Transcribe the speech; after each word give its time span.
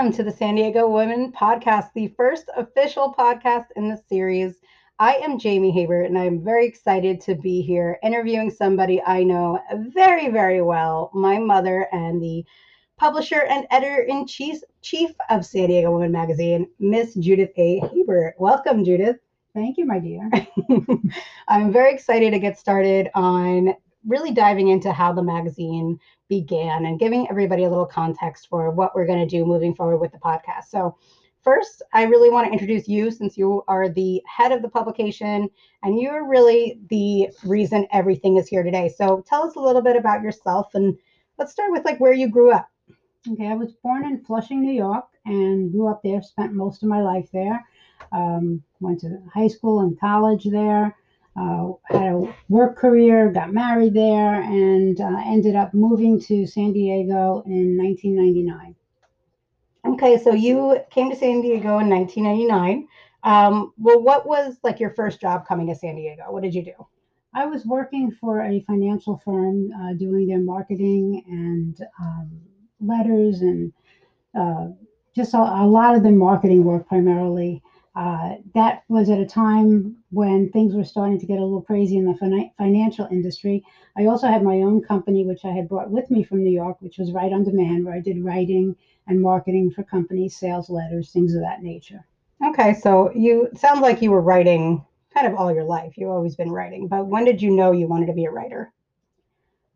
Welcome 0.00 0.16
to 0.16 0.22
the 0.22 0.34
San 0.34 0.54
Diego 0.54 0.88
Women 0.88 1.30
Podcast, 1.30 1.90
the 1.94 2.08
first 2.16 2.48
official 2.56 3.14
podcast 3.18 3.66
in 3.76 3.90
the 3.90 4.02
series. 4.08 4.54
I 4.98 5.16
am 5.16 5.38
Jamie 5.38 5.72
Haber, 5.72 6.04
and 6.04 6.16
I'm 6.16 6.42
very 6.42 6.66
excited 6.66 7.20
to 7.20 7.34
be 7.34 7.60
here 7.60 7.98
interviewing 8.02 8.48
somebody 8.48 9.02
I 9.02 9.24
know 9.24 9.60
very, 9.92 10.30
very 10.30 10.62
well 10.62 11.10
my 11.12 11.36
mother 11.36 11.86
and 11.92 12.18
the 12.22 12.46
publisher 12.96 13.42
and 13.42 13.66
editor 13.70 14.00
in 14.00 14.26
chief, 14.26 14.62
of 15.28 15.44
San 15.44 15.68
Diego 15.68 15.92
Women 15.92 16.12
Magazine, 16.12 16.70
Miss 16.78 17.12
Judith 17.16 17.52
A. 17.58 17.80
Haber. 17.80 18.34
Welcome, 18.38 18.86
Judith. 18.86 19.18
Thank 19.52 19.76
you, 19.76 19.84
my 19.84 19.98
dear. 19.98 20.30
I'm 21.46 21.70
very 21.70 21.92
excited 21.92 22.30
to 22.30 22.38
get 22.38 22.58
started 22.58 23.10
on 23.14 23.74
really 24.06 24.30
diving 24.30 24.68
into 24.68 24.92
how 24.92 25.12
the 25.12 25.22
magazine 25.22 25.98
began 26.28 26.86
and 26.86 26.98
giving 26.98 27.28
everybody 27.28 27.64
a 27.64 27.68
little 27.68 27.86
context 27.86 28.48
for 28.48 28.70
what 28.70 28.94
we're 28.94 29.06
going 29.06 29.18
to 29.18 29.26
do 29.26 29.44
moving 29.44 29.74
forward 29.74 29.98
with 29.98 30.12
the 30.12 30.18
podcast. 30.18 30.64
So, 30.68 30.96
first, 31.42 31.82
I 31.92 32.04
really 32.04 32.30
want 32.30 32.46
to 32.46 32.52
introduce 32.52 32.88
you 32.88 33.10
since 33.10 33.36
you 33.36 33.62
are 33.68 33.88
the 33.88 34.22
head 34.26 34.52
of 34.52 34.62
the 34.62 34.68
publication 34.68 35.50
and 35.82 36.00
you're 36.00 36.28
really 36.28 36.78
the 36.88 37.28
reason 37.44 37.86
everything 37.92 38.36
is 38.36 38.48
here 38.48 38.62
today. 38.62 38.88
So, 38.88 39.22
tell 39.26 39.42
us 39.42 39.56
a 39.56 39.60
little 39.60 39.82
bit 39.82 39.96
about 39.96 40.22
yourself 40.22 40.74
and 40.74 40.96
let's 41.38 41.52
start 41.52 41.72
with 41.72 41.84
like 41.84 42.00
where 42.00 42.14
you 42.14 42.28
grew 42.28 42.52
up. 42.52 42.68
Okay, 43.30 43.48
I 43.48 43.54
was 43.54 43.72
born 43.82 44.06
in 44.06 44.24
Flushing, 44.24 44.62
New 44.62 44.72
York, 44.72 45.04
and 45.26 45.70
grew 45.70 45.88
up 45.88 46.00
there. 46.02 46.22
Spent 46.22 46.54
most 46.54 46.82
of 46.82 46.88
my 46.88 47.02
life 47.02 47.28
there. 47.32 47.66
Um, 48.12 48.62
went 48.80 49.00
to 49.00 49.18
high 49.32 49.46
school 49.48 49.80
and 49.80 49.98
college 50.00 50.44
there 50.44 50.96
uh, 51.36 51.72
had 51.84 52.12
a 52.12 52.34
work 52.48 52.76
career, 52.76 53.30
got 53.30 53.52
married 53.52 53.94
there, 53.94 54.42
and 54.42 55.00
uh, 55.00 55.22
ended 55.26 55.56
up 55.56 55.72
moving 55.74 56.20
to 56.20 56.46
San 56.46 56.72
Diego 56.72 57.42
in 57.46 57.76
1999. 57.76 58.74
Okay, 59.86 60.18
so 60.18 60.34
you 60.34 60.78
came 60.90 61.10
to 61.10 61.16
San 61.16 61.40
Diego 61.40 61.78
in 61.78 61.88
1999. 61.88 62.86
Um, 63.22 63.72
well, 63.78 64.02
what 64.02 64.26
was 64.26 64.56
like 64.62 64.80
your 64.80 64.90
first 64.90 65.20
job 65.20 65.46
coming 65.46 65.66
to 65.68 65.74
San 65.74 65.96
Diego? 65.96 66.24
What 66.28 66.42
did 66.42 66.54
you 66.54 66.64
do? 66.64 66.86
I 67.32 67.46
was 67.46 67.64
working 67.64 68.10
for 68.10 68.42
a 68.42 68.60
financial 68.62 69.20
firm 69.24 69.70
uh, 69.72 69.92
doing 69.94 70.26
their 70.26 70.40
marketing 70.40 71.22
and 71.28 71.80
um, 72.00 72.40
letters 72.80 73.40
and 73.42 73.72
uh, 74.36 74.68
just 75.14 75.34
a, 75.34 75.38
a, 75.38 75.66
lot 75.66 75.94
of 75.94 76.02
the 76.02 76.10
marketing 76.10 76.64
work 76.64 76.88
primarily. 76.88 77.62
Uh, 77.94 78.36
that 78.54 78.84
was 78.88 79.10
at 79.10 79.18
a 79.18 79.26
time 79.26 79.96
when 80.10 80.50
things 80.50 80.74
were 80.74 80.84
starting 80.84 81.18
to 81.18 81.26
get 81.26 81.38
a 81.38 81.42
little 81.42 81.62
crazy 81.62 81.96
in 81.96 82.04
the 82.04 82.14
fin- 82.14 82.50
financial 82.56 83.06
industry. 83.10 83.64
I 83.96 84.06
also 84.06 84.28
had 84.28 84.44
my 84.44 84.62
own 84.62 84.80
company, 84.80 85.26
which 85.26 85.44
I 85.44 85.50
had 85.50 85.68
brought 85.68 85.90
with 85.90 86.08
me 86.10 86.22
from 86.22 86.44
New 86.44 86.52
York, 86.52 86.76
which 86.80 86.98
was 86.98 87.10
Write 87.12 87.32
on 87.32 87.42
Demand, 87.42 87.84
where 87.84 87.94
I 87.94 88.00
did 88.00 88.24
writing 88.24 88.76
and 89.08 89.20
marketing 89.20 89.72
for 89.72 89.82
companies, 89.82 90.36
sales 90.36 90.70
letters, 90.70 91.10
things 91.10 91.34
of 91.34 91.40
that 91.40 91.62
nature. 91.62 92.06
Okay, 92.42 92.74
so 92.74 93.12
you 93.12 93.48
sounds 93.56 93.80
like 93.80 94.00
you 94.00 94.12
were 94.12 94.22
writing 94.22 94.84
kind 95.12 95.26
of 95.26 95.34
all 95.34 95.52
your 95.52 95.64
life. 95.64 95.98
You've 95.98 96.10
always 96.10 96.36
been 96.36 96.52
writing, 96.52 96.86
but 96.86 97.06
when 97.06 97.24
did 97.24 97.42
you 97.42 97.50
know 97.50 97.72
you 97.72 97.88
wanted 97.88 98.06
to 98.06 98.12
be 98.12 98.24
a 98.24 98.30
writer? 98.30 98.72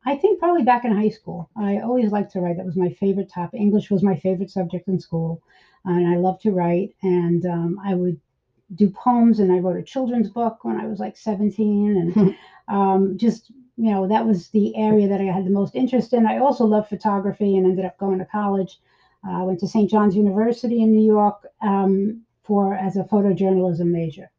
I 0.05 0.17
think 0.17 0.39
probably 0.39 0.65
back 0.65 0.85
in 0.85 0.95
high 0.95 1.09
school. 1.09 1.51
I 1.57 1.79
always 1.79 2.11
liked 2.13 2.33
to 2.33 2.41
write. 2.41 2.57
That 2.59 2.67
was 2.67 2.77
my 2.77 2.91
favorite 2.91 3.31
topic. 3.33 3.61
English 3.61 3.91
was 3.91 4.03
my 4.03 4.17
favorite 4.17 4.51
subject 4.51 4.89
in 4.89 5.01
school 5.01 5.43
and 5.85 6.09
I 6.09 6.17
loved 6.17 6.43
to 6.43 6.51
write. 6.51 6.95
And 7.03 7.45
um, 7.47 7.81
I 7.85 7.95
would 7.95 8.21
do 8.75 8.91
poems, 8.91 9.41
and 9.41 9.53
I 9.53 9.59
wrote 9.59 9.77
a 9.77 9.83
children's 9.83 10.31
book 10.31 10.65
when 10.65 10.81
I 10.81 10.87
was 10.87 10.99
like 10.99 11.17
17, 11.17 11.97
and 11.97 12.13
hmm. 12.15 12.75
um, 12.75 13.19
just 13.19 13.51
you 13.77 13.91
know 13.91 14.07
that 14.09 14.27
was 14.27 14.49
the 14.49 14.75
area 14.77 15.09
that 15.09 15.21
I 15.21 15.25
had 15.25 15.45
the 15.45 15.51
most 15.51 15.75
interest 15.75 16.13
in. 16.13 16.27
I 16.27 16.39
also 16.39 16.65
loved 16.65 16.89
photography, 16.89 17.57
and 17.57 17.67
ended 17.67 17.85
up 17.85 17.99
going 17.99 18.19
to 18.19 18.27
college. 18.27 18.81
I 19.27 19.41
uh, 19.41 19.45
went 19.45 19.61
to 19.61 19.69
St. 19.69 19.91
John's 19.91 20.17
University 20.17 20.83
in 20.83 20.95
New 20.95 21.05
York 21.05 21.47
um, 21.63 22.23
for 22.43 22.75
as 22.75 22.97
a 22.97 23.05
photojournalism 23.05 23.87
major. 23.87 24.31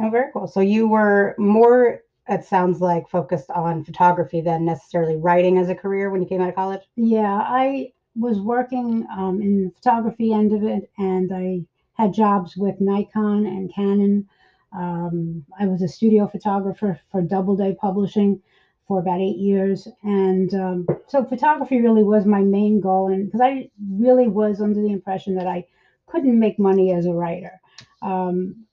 Oh, 0.00 0.10
very 0.10 0.32
cool. 0.32 0.48
So 0.48 0.58
you 0.58 0.88
were 0.88 1.36
more 1.38 2.00
it 2.28 2.44
sounds 2.44 2.80
like 2.80 3.08
focused 3.08 3.50
on 3.50 3.84
photography 3.84 4.40
than 4.40 4.64
necessarily 4.64 5.16
writing 5.16 5.58
as 5.58 5.68
a 5.68 5.74
career 5.74 6.10
when 6.10 6.22
you 6.22 6.28
came 6.28 6.40
out 6.40 6.48
of 6.48 6.54
college 6.54 6.82
yeah 6.96 7.40
i 7.44 7.92
was 8.16 8.40
working 8.40 9.06
um, 9.16 9.40
in 9.42 9.64
the 9.64 9.70
photography 9.70 10.32
end 10.32 10.52
of 10.52 10.62
it, 10.62 10.90
and 10.98 11.32
I 11.32 11.62
had 11.94 12.14
jobs 12.14 12.56
with 12.56 12.80
Nikon 12.80 13.46
and 13.46 13.72
Canon. 13.72 14.28
Um, 14.72 15.44
I 15.58 15.66
was 15.66 15.82
a 15.82 15.88
studio 15.88 16.26
photographer 16.26 17.00
for 17.10 17.22
Doubleday 17.22 17.76
Publishing 17.80 18.40
for 18.86 19.00
about 19.00 19.20
eight 19.20 19.38
years, 19.38 19.88
and 20.02 20.52
um, 20.54 20.86
so 21.08 21.24
photography 21.24 21.80
really 21.80 22.04
was 22.04 22.26
my 22.26 22.40
main 22.40 22.80
goal. 22.80 23.08
And 23.08 23.26
because 23.26 23.40
I 23.40 23.70
really 23.90 24.28
was 24.28 24.60
under 24.60 24.80
the 24.80 24.92
impression 24.92 25.34
that 25.36 25.46
I 25.46 25.64
couldn't 26.06 26.38
make 26.38 26.58
money 26.58 26.92
as 26.92 27.06
a 27.06 27.12
writer, 27.12 27.60
um, 28.02 28.66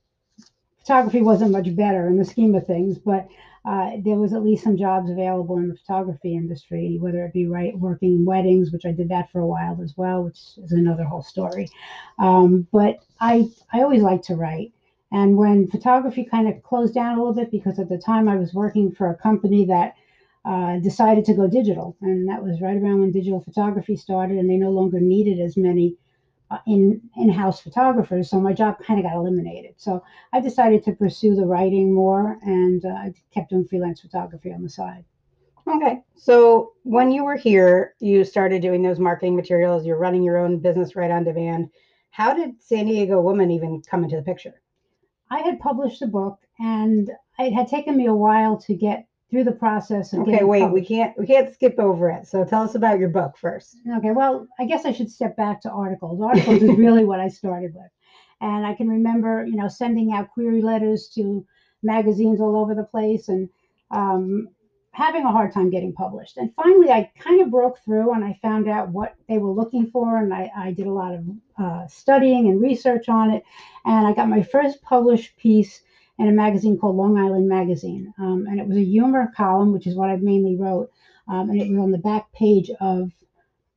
photography 0.81 1.21
wasn't 1.21 1.51
much 1.51 1.75
better 1.75 2.07
in 2.07 2.17
the 2.17 2.25
scheme 2.25 2.55
of 2.55 2.67
things, 2.67 2.97
but 2.97 3.27
uh, 3.63 3.91
there 4.03 4.15
was 4.15 4.33
at 4.33 4.43
least 4.43 4.63
some 4.63 4.77
jobs 4.77 5.09
available 5.09 5.57
in 5.57 5.67
the 5.67 5.75
photography 5.75 6.35
industry, 6.35 6.97
whether 6.99 7.23
it 7.25 7.33
be 7.33 7.45
right 7.47 7.77
working 7.77 8.25
weddings, 8.25 8.71
which 8.71 8.85
I 8.85 8.91
did 8.91 9.09
that 9.09 9.31
for 9.31 9.39
a 9.39 9.47
while 9.47 9.79
as 9.83 9.93
well, 9.95 10.23
which 10.23 10.39
is 10.57 10.71
another 10.71 11.03
whole 11.03 11.21
story. 11.21 11.67
Um, 12.17 12.67
but 12.71 12.99
I 13.19 13.49
I 13.71 13.81
always 13.81 14.01
liked 14.01 14.25
to 14.25 14.35
write, 14.35 14.73
and 15.11 15.37
when 15.37 15.67
photography 15.67 16.23
kind 16.25 16.47
of 16.47 16.63
closed 16.63 16.95
down 16.95 17.15
a 17.15 17.19
little 17.19 17.35
bit, 17.35 17.51
because 17.51 17.77
at 17.77 17.89
the 17.89 17.99
time 17.99 18.27
I 18.27 18.35
was 18.37 18.53
working 18.53 18.91
for 18.91 19.09
a 19.09 19.15
company 19.15 19.65
that 19.65 19.93
uh, 20.43 20.79
decided 20.79 21.25
to 21.25 21.35
go 21.35 21.47
digital, 21.47 21.95
and 22.01 22.27
that 22.29 22.43
was 22.43 22.61
right 22.61 22.77
around 22.77 23.01
when 23.01 23.11
digital 23.11 23.41
photography 23.41 23.95
started, 23.95 24.37
and 24.37 24.49
they 24.49 24.57
no 24.57 24.71
longer 24.71 24.99
needed 24.99 25.39
as 25.39 25.55
many 25.55 25.97
in 26.67 27.01
in-house 27.17 27.62
photographers 27.62 28.29
so 28.29 28.39
my 28.39 28.53
job 28.53 28.78
kind 28.84 29.00
of 29.00 29.06
got 29.06 29.16
eliminated. 29.16 29.73
So 29.78 30.03
i 30.34 30.39
decided 30.39 30.84
to 30.84 30.94
pursue 30.94 31.35
the 31.35 31.45
writing 31.45 31.94
more 31.94 32.38
and 32.44 32.84
uh, 32.85 32.89
i 32.89 33.13
kept 33.34 33.50
doing 33.50 33.66
freelance 33.66 34.01
photography 34.01 34.51
on 34.51 34.63
the 34.63 34.69
side. 34.69 35.06
Okay 35.67 36.01
so 36.16 36.73
when 36.84 37.11
you 37.11 37.23
were 37.23 37.38
here 37.38 37.94
you 38.00 38.23
started 38.23 38.61
doing 38.61 38.81
those 38.81 39.00
marketing 39.00 39.35
materials 39.35 39.85
you're 39.85 39.97
running 39.97 40.23
your 40.23 40.38
own 40.38 40.59
business 40.59 40.95
Write 40.95 41.11
on 41.11 41.23
Demand. 41.23 41.69
How 42.09 42.34
did 42.34 42.61
san 42.61 42.85
diego 42.85 43.22
woman 43.22 43.51
even 43.51 43.81
come 43.90 44.03
into 44.03 44.17
the 44.17 44.22
picture? 44.23 44.61
I 45.29 45.40
had 45.40 45.59
published 45.59 46.01
a 46.01 46.07
book 46.07 46.40
and 46.59 47.09
it 47.40 47.53
had 47.53 47.67
taken 47.67 47.95
me 47.95 48.07
a 48.07 48.13
while 48.13 48.57
to 48.57 48.75
get 48.75 49.07
through 49.31 49.45
the 49.45 49.51
process. 49.51 50.13
okay, 50.13 50.43
wait, 50.43 50.61
published. 50.61 50.73
we 50.73 50.95
can't 50.95 51.17
we 51.17 51.25
can't 51.25 51.53
skip 51.53 51.79
over 51.79 52.09
it. 52.09 52.27
So 52.27 52.43
tell 52.43 52.61
us 52.61 52.75
about 52.75 52.99
your 52.99 53.09
book 53.09 53.37
first. 53.37 53.77
Okay, 53.97 54.11
well, 54.11 54.47
I 54.59 54.65
guess 54.65 54.85
I 54.85 54.91
should 54.91 55.09
step 55.09 55.35
back 55.37 55.61
to 55.61 55.71
articles. 55.71 56.21
Articles 56.21 56.61
is 56.61 56.77
really 56.77 57.05
what 57.05 57.19
I 57.19 57.29
started 57.29 57.73
with, 57.73 57.89
and 58.41 58.65
I 58.65 58.75
can 58.75 58.89
remember, 58.89 59.45
you 59.45 59.55
know, 59.55 59.69
sending 59.69 60.11
out 60.13 60.29
query 60.31 60.61
letters 60.61 61.09
to 61.15 61.45
magazines 61.81 62.39
all 62.39 62.57
over 62.57 62.75
the 62.75 62.83
place 62.83 63.29
and 63.29 63.49
um, 63.89 64.49
having 64.91 65.23
a 65.23 65.31
hard 65.31 65.53
time 65.53 65.69
getting 65.69 65.93
published. 65.93 66.37
And 66.37 66.53
finally, 66.53 66.91
I 66.91 67.09
kind 67.17 67.41
of 67.41 67.49
broke 67.49 67.79
through 67.79 68.13
and 68.13 68.23
I 68.23 68.37
found 68.41 68.67
out 68.67 68.89
what 68.89 69.15
they 69.27 69.37
were 69.37 69.51
looking 69.51 69.89
for, 69.89 70.17
and 70.17 70.33
I, 70.33 70.51
I 70.55 70.71
did 70.73 70.87
a 70.87 70.91
lot 70.91 71.13
of 71.13 71.25
uh, 71.57 71.87
studying 71.87 72.49
and 72.49 72.61
research 72.61 73.07
on 73.07 73.31
it, 73.31 73.43
and 73.85 74.05
I 74.05 74.13
got 74.13 74.29
my 74.29 74.43
first 74.43 74.81
published 74.81 75.37
piece 75.37 75.81
in 76.19 76.27
a 76.27 76.31
magazine 76.31 76.77
called 76.77 76.95
Long 76.95 77.17
Island 77.17 77.47
Magazine. 77.47 78.13
Um, 78.19 78.45
and 78.49 78.59
it 78.59 78.67
was 78.67 78.77
a 78.77 78.83
humor 78.83 79.31
column, 79.35 79.73
which 79.73 79.88
is 79.88 79.95
what 79.95 80.09
I 80.09 80.17
mainly 80.17 80.55
wrote. 80.55 80.91
Um, 81.27 81.49
and 81.49 81.61
it 81.61 81.69
was 81.69 81.79
on 81.79 81.91
the 81.91 81.97
back 81.97 82.31
page 82.33 82.69
of 82.79 83.11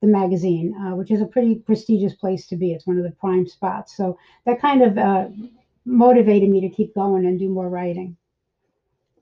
the 0.00 0.06
magazine, 0.08 0.74
uh, 0.74 0.96
which 0.96 1.10
is 1.10 1.22
a 1.22 1.26
pretty 1.26 1.54
prestigious 1.54 2.14
place 2.14 2.46
to 2.48 2.56
be. 2.56 2.72
It's 2.72 2.86
one 2.86 2.98
of 2.98 3.04
the 3.04 3.10
prime 3.12 3.46
spots. 3.46 3.96
So 3.96 4.18
that 4.44 4.60
kind 4.60 4.82
of 4.82 4.98
uh, 4.98 5.28
motivated 5.84 6.50
me 6.50 6.60
to 6.60 6.68
keep 6.68 6.94
going 6.94 7.26
and 7.26 7.38
do 7.38 7.48
more 7.48 7.68
writing. 7.68 8.16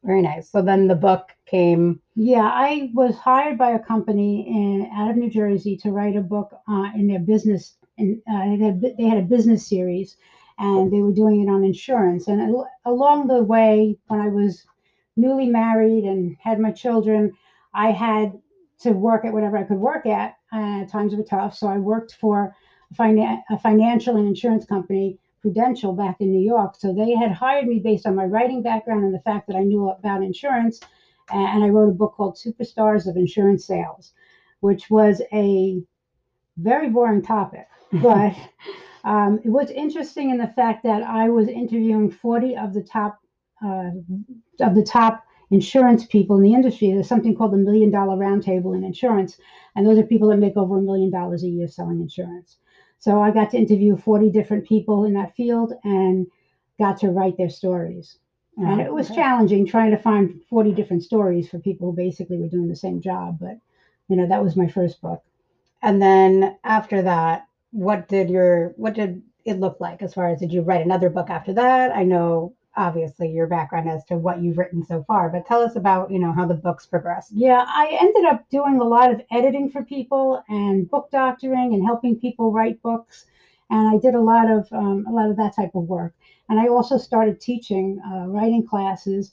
Very 0.03 0.23
nice. 0.23 0.51
So 0.51 0.63
then 0.63 0.89
the 0.89 0.97
book 0.97 1.29
came. 1.47 2.01
Yeah, 2.17 2.51
I 2.53 2.91
was 2.93 3.15
hired 3.17 3.57
by 3.57 3.71
a 3.71 3.79
company 3.79 4.47
in 4.49 4.91
out 4.93 5.11
of 5.11 5.17
New 5.17 5.31
Jersey 5.31 5.77
to 5.79 5.93
write 5.93 6.17
a 6.17 6.21
book 6.21 6.53
uh, 6.69 6.91
in 6.97 7.07
their 7.07 7.21
business. 7.21 7.77
And 7.99 8.21
uh, 8.29 8.57
they, 8.57 8.65
had, 8.65 8.81
they 8.99 9.05
had 9.05 9.19
a 9.19 9.23
business 9.23 9.69
series, 9.69 10.17
and 10.59 10.93
they 10.93 11.01
were 11.01 11.13
doing 11.13 11.43
it 11.43 11.51
on 11.51 11.65
insurance. 11.65 12.29
And 12.29 12.55
along 12.85 13.29
the 13.29 13.43
way, 13.43 13.97
when 14.09 14.21
I 14.21 14.29
was 14.29 14.65
newly 15.17 15.47
married 15.47 16.05
and 16.05 16.37
had 16.41 16.61
my 16.61 16.71
children, 16.71 17.33
I 17.75 17.91
had 17.91 18.39
to 18.81 18.93
work 18.93 19.25
at 19.25 19.33
whatever 19.33 19.57
I 19.57 19.65
could 19.65 19.79
work 19.79 20.07
at. 20.07 20.37
Uh, 20.53 20.85
times 20.87 21.15
were 21.15 21.23
tough, 21.23 21.57
so 21.57 21.69
I 21.69 21.79
worked 21.79 22.17
for 22.21 22.55
a, 22.91 22.95
fina- 22.95 23.43
a 23.51 23.59
financial 23.59 24.17
and 24.17 24.27
insurance 24.27 24.65
company, 24.65 25.19
Prudential, 25.41 25.93
back 25.93 26.21
in 26.21 26.31
New 26.31 26.45
York. 26.45 26.77
So 26.79 26.95
they 26.95 27.13
had 27.15 27.33
hired 27.33 27.67
me 27.67 27.81
based 27.81 28.07
on 28.07 28.15
my 28.15 28.25
writing 28.27 28.63
background 28.63 29.05
and 29.05 29.15
the 29.15 29.21
fact 29.21 29.47
that 29.49 29.57
I 29.57 29.63
knew 29.63 29.89
about 29.89 30.23
insurance. 30.23 30.81
And 31.31 31.65
I 31.65 31.69
wrote 31.69 31.89
a 31.89 31.95
book 31.95 32.15
called 32.15 32.37
Superstars 32.37 33.09
of 33.09 33.17
Insurance 33.17 33.67
Sales, 33.67 34.13
which 34.61 34.91
was 34.91 35.23
a 35.33 35.83
very 36.59 36.91
boring 36.91 37.23
topic, 37.23 37.67
but 37.93 38.35
um, 39.05 39.41
it 39.45 39.51
was 39.51 39.71
interesting 39.71 40.31
in 40.31 40.39
the 40.39 40.53
fact 40.55 40.83
that 40.85 41.03
I 41.03 41.29
was 41.29 41.49
interviewing 41.49 42.11
40 42.11 42.57
of 42.57 42.73
the 42.73 42.83
top 42.83 43.19
uh, 43.65 43.91
of 44.61 44.75
the 44.75 44.85
top 44.85 45.25
insurance 45.51 46.07
people 46.07 46.37
in 46.37 46.43
the 46.43 46.55
industry. 46.55 46.91
There's 46.91 47.09
something 47.09 47.35
called 47.35 47.53
the 47.53 47.59
Million 47.59 47.91
Dollar 47.91 48.17
Roundtable 48.17 48.77
in 48.77 48.85
insurance, 48.85 49.39
and 49.77 49.87
those 49.87 49.99
are 49.99 50.05
people 50.05 50.29
that 50.29 50.39
make 50.39 50.57
over 50.57 50.79
a 50.79 50.83
million 50.83 51.11
dollars 51.11 51.45
a 51.45 51.49
year 51.49 51.69
selling 51.69 52.01
insurance. 52.01 52.59
So 52.99 53.21
I 53.21 53.33
got 53.33 53.51
to 53.51 53.59
interview 53.59 53.97
40 53.97 54.31
different 54.31 54.65
people 54.67 55.05
in 55.05 55.15
that 55.15 55.35
field 55.35 55.73
and 55.83 56.27
got 56.79 56.99
to 57.01 57.11
write 57.11 57.37
their 57.37 57.51
stories. 57.51 58.19
And 58.59 58.81
it 58.81 58.93
was 58.93 59.09
challenging 59.09 59.67
trying 59.67 59.91
to 59.93 59.97
find 59.97 60.41
40 60.49 60.73
different 60.73 61.03
stories 61.03 61.49
for 61.49 61.59
people 61.59 61.91
who 61.91 61.97
basically 61.97 62.39
were 62.39 62.49
doing 62.49 62.69
the 62.69 62.77
same 62.77 63.01
job. 63.01 63.39
But, 63.41 63.59
you 64.09 64.17
know, 64.17 64.29
that 64.29 64.43
was 64.43 64.57
my 64.57 64.69
first 64.69 65.01
book. 65.01 65.23
And 65.83 66.01
then 66.01 66.57
after 66.63 67.03
that, 67.03 67.47
what 67.73 68.09
did 68.09 68.31
your 68.31 68.75
what 68.77 68.95
did 68.95 69.23
it 69.45 69.59
look 69.59 69.79
like 69.81 70.03
as 70.03 70.15
far 70.15 70.29
as 70.29 70.39
did 70.39 70.53
you 70.53 70.63
write 70.63 70.85
another 70.85 71.11
book 71.11 71.31
after 71.31 71.53
that? 71.55 71.95
I 71.95 72.05
know 72.05 72.55
obviously 72.77 73.31
your 73.31 73.47
background 73.47 73.89
as 73.89 74.05
to 74.07 74.17
what 74.17 74.41
you've 74.41 74.57
written 74.57 74.85
so 74.85 75.05
far, 75.07 75.29
but 75.29 75.47
tell 75.47 75.61
us 75.61 75.77
about, 75.77 76.11
you 76.11 76.19
know, 76.19 76.33
how 76.33 76.47
the 76.47 76.55
books 76.55 76.87
progressed. 76.87 77.33
Yeah, 77.33 77.65
I 77.67 77.99
ended 78.01 78.25
up 78.25 78.49
doing 78.51 78.81
a 78.81 78.85
lot 78.85 79.13
of 79.13 79.21
editing 79.31 79.71
for 79.71 79.85
people 79.85 80.43
and 80.49 80.89
book 80.89 81.11
doctoring 81.11 81.75
and 81.75 81.85
helping 81.85 82.19
people 82.19 82.53
write 82.53 82.81
books. 82.83 83.27
And 83.71 83.89
I 83.89 83.99
did 83.99 84.15
a 84.15 84.21
lot 84.21 84.51
of 84.51 84.69
um, 84.73 85.07
a 85.09 85.13
lot 85.13 85.31
of 85.31 85.37
that 85.37 85.57
type 85.57 85.75
of 85.75 85.85
work. 85.85 86.15
And 86.49 86.61
I 86.61 86.69
also 86.69 86.99
started 86.99 87.41
teaching 87.41 88.01
uh, 88.07 88.27
writing 88.27 88.67
classes 88.67 89.33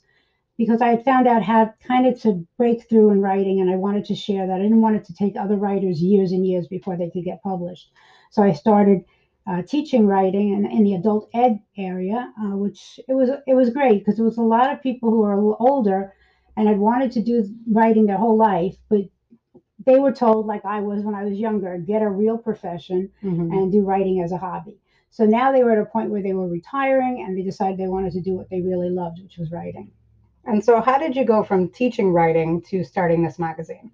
because 0.56 0.82
I 0.82 0.88
had 0.88 1.04
found 1.04 1.26
out 1.26 1.42
how 1.42 1.72
kind 1.86 2.06
of 2.06 2.20
to 2.20 2.46
break 2.58 2.88
through 2.88 3.10
in 3.10 3.22
writing, 3.22 3.60
and 3.60 3.70
I 3.70 3.76
wanted 3.76 4.04
to 4.06 4.14
share 4.14 4.46
that. 4.46 4.60
I 4.60 4.62
didn't 4.62 4.82
want 4.82 4.96
it 4.96 5.04
to 5.06 5.14
take 5.14 5.36
other 5.36 5.56
writers 5.56 6.02
years 6.02 6.32
and 6.32 6.46
years 6.46 6.66
before 6.68 6.96
they 6.96 7.10
could 7.10 7.24
get 7.24 7.42
published. 7.42 7.90
So 8.30 8.42
I 8.42 8.52
started 8.52 9.04
uh, 9.46 9.62
teaching 9.62 10.06
writing 10.06 10.52
in, 10.54 10.64
in 10.66 10.84
the 10.84 10.94
adult 10.94 11.28
ed 11.34 11.60
area, 11.76 12.32
uh, 12.40 12.56
which 12.56 13.00
it 13.08 13.14
was 13.14 13.30
it 13.46 13.54
was 13.54 13.70
great 13.70 13.98
because 13.98 14.18
it 14.18 14.22
was 14.22 14.38
a 14.38 14.42
lot 14.42 14.72
of 14.72 14.82
people 14.82 15.10
who 15.10 15.18
were 15.20 15.32
a 15.32 15.36
little 15.36 15.56
older 15.60 16.14
and 16.56 16.68
had 16.68 16.78
wanted 16.78 17.12
to 17.12 17.22
do 17.22 17.44
writing 17.70 18.06
their 18.06 18.18
whole 18.18 18.36
life, 18.36 18.76
but 18.88 19.00
they 19.86 19.98
were 19.98 20.12
told, 20.12 20.46
like 20.46 20.64
I 20.64 20.80
was 20.80 21.02
when 21.02 21.14
I 21.14 21.24
was 21.24 21.38
younger, 21.38 21.78
get 21.78 22.02
a 22.02 22.08
real 22.08 22.38
profession 22.38 23.10
Mhm. 23.22 23.50
and 23.52 23.72
do 23.72 23.82
writing 23.82 24.20
as 24.20 24.32
a 24.32 24.36
hobby. 24.38 24.78
So 25.10 25.24
now 25.24 25.50
they 25.50 25.64
were 25.64 25.72
at 25.72 25.78
a 25.78 25.86
point 25.86 26.10
where 26.10 26.22
they 26.22 26.34
were 26.34 26.46
retiring 26.46 27.22
and 27.22 27.36
they 27.36 27.42
decided 27.42 27.78
they 27.78 27.88
wanted 27.88 28.12
to 28.12 28.20
do 28.20 28.34
what 28.34 28.48
they 28.50 28.60
really 28.60 28.90
loved, 28.90 29.20
which 29.22 29.38
was 29.38 29.50
writing. 29.50 29.90
And 30.44 30.64
so 30.64 30.80
how 30.80 30.98
did 30.98 31.16
you 31.16 31.24
go 31.24 31.42
from 31.42 31.68
teaching 31.68 32.12
writing 32.12 32.60
to 32.62 32.84
starting 32.84 33.22
this 33.22 33.38
magazine? 33.38 33.90